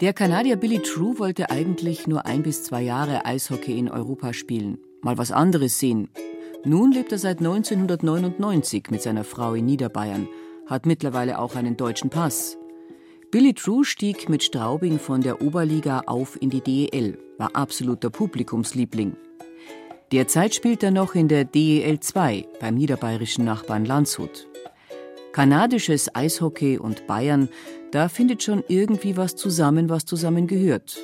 [0.00, 4.78] Der Kanadier Billy True wollte eigentlich nur ein bis zwei Jahre Eishockey in Europa spielen,
[5.02, 6.08] mal was anderes sehen.
[6.64, 10.28] Nun lebt er seit 1999 mit seiner Frau in Niederbayern,
[10.66, 12.59] hat mittlerweile auch einen deutschen Pass.
[13.30, 19.14] Billy True stieg mit Straubing von der Oberliga auf in die DEL, war absoluter Publikumsliebling.
[20.10, 24.48] Derzeit spielt er noch in der DEL 2 beim niederbayerischen Nachbarn Landshut.
[25.32, 27.48] Kanadisches Eishockey und Bayern,
[27.92, 30.98] da findet schon irgendwie was zusammen, was zusammen gehört.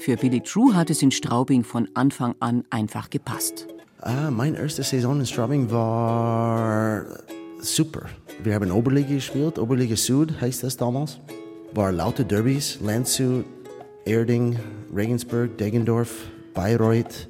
[0.00, 3.66] Für Billy True hat es in Straubing von Anfang an einfach gepasst.
[4.00, 7.04] Ah, meine erste Saison in Straubing war
[7.58, 8.06] super.
[8.42, 11.20] Wir haben Oberliga gespielt, Oberliga Süd heißt das damals.
[11.76, 13.44] War laute Derbys, Landshut,
[14.06, 14.58] Erding,
[14.96, 16.10] Regensburg, Deggendorf,
[16.54, 17.28] Bayreuth.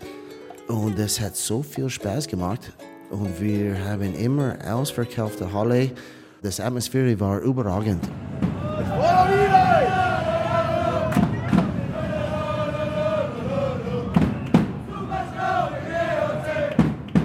[0.68, 2.72] Und es hat so viel Spaß gemacht.
[3.10, 5.90] Und wir haben immer ausverkaufte Halle.
[6.42, 8.04] Das Atmosphäre war überragend.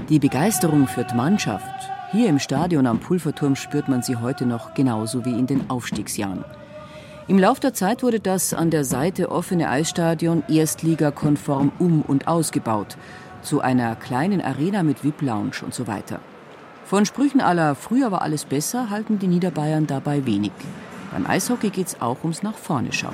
[0.09, 1.91] Die Begeisterung für die Mannschaft.
[2.11, 6.43] Hier im Stadion am Pulverturm spürt man sie heute noch genauso wie in den Aufstiegsjahren.
[7.28, 12.97] Im Lauf der Zeit wurde das an der Seite offene Eisstadion erstligakonform um- und ausgebaut,
[13.43, 16.19] zu einer kleinen Arena mit VIP-Lounge und so weiter.
[16.84, 20.51] Von Sprüchen aller früher war alles besser halten die Niederbayern dabei wenig.
[21.11, 23.13] Beim Eishockey geht es auch ums nach vorne schauen.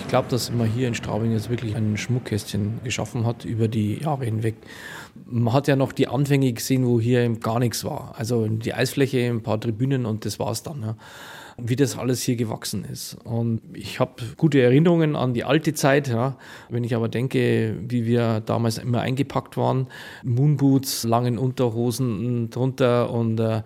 [0.00, 3.98] Ich glaube, dass man hier in Straubing jetzt wirklich ein Schmuckkästchen geschaffen hat über die
[3.98, 4.56] Jahre hinweg.
[5.26, 8.14] Man hat ja noch die Anfänge gesehen, wo hier gar nichts war.
[8.16, 10.82] Also die Eisfläche, ein paar Tribünen und das war's dann.
[10.82, 10.96] Ja
[11.62, 13.16] wie das alles hier gewachsen ist.
[13.24, 16.08] Und ich habe gute Erinnerungen an die alte Zeit.
[16.08, 16.36] Ja.
[16.68, 19.88] Wenn ich aber denke, wie wir damals immer eingepackt waren,
[20.24, 23.62] Moonboots, langen Unterhosen drunter und äh,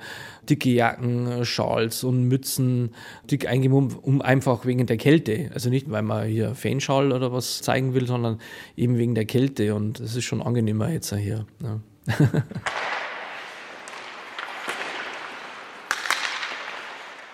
[0.48, 2.90] dicke Jacken, Schals und Mützen,
[3.30, 5.50] dick eingemummt, um einfach wegen der Kälte.
[5.54, 8.40] Also nicht, weil man hier Fanschal oder was zeigen will, sondern
[8.76, 9.74] eben wegen der Kälte.
[9.74, 11.46] Und es ist schon angenehmer jetzt hier.
[11.62, 11.80] Ja.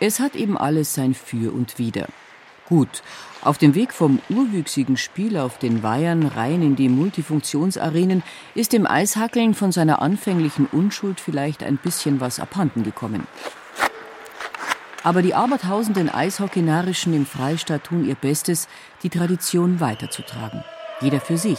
[0.02, 2.06] Es hat eben alles sein Für und Wider.
[2.70, 3.02] Gut,
[3.42, 8.22] auf dem Weg vom urwüchsigen Spiel auf den Weihern rein in die Multifunktionsarenen
[8.54, 13.26] ist dem Eishackeln von seiner anfänglichen Unschuld vielleicht ein bisschen was abhanden gekommen.
[15.02, 18.68] Aber die abertausenden Eishockeynarischen im Freistaat tun ihr Bestes,
[19.02, 20.62] die Tradition weiterzutragen.
[21.00, 21.58] Jeder für sich.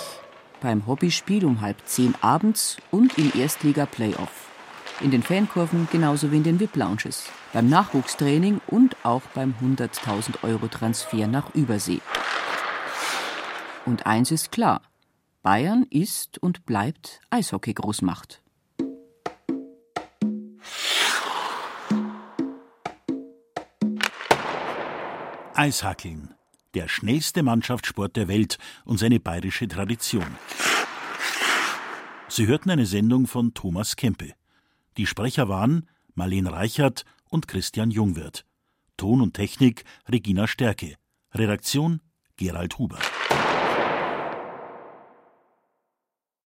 [0.60, 4.52] Beim Hobbyspiel um halb zehn abends und im Erstliga-Playoff
[5.02, 10.68] in den Fankurven genauso wie in den VIP-Lounges, beim Nachwuchstraining und auch beim 100.000 Euro
[10.68, 12.02] Transfer nach Übersee.
[13.86, 14.82] Und eins ist klar:
[15.42, 18.41] Bayern ist und bleibt Eishockey-Großmacht.
[25.56, 26.34] Eishackeln,
[26.74, 30.38] der schnellste Mannschaftssport der Welt und seine bayerische Tradition.
[32.30, 34.34] Sie hörten eine Sendung von Thomas Kempe.
[34.98, 38.46] Die Sprecher waren Marlene Reichert und Christian Jungwirth.
[38.96, 40.96] Ton und Technik Regina Stärke.
[41.34, 42.02] Redaktion
[42.38, 43.00] Gerald Huber.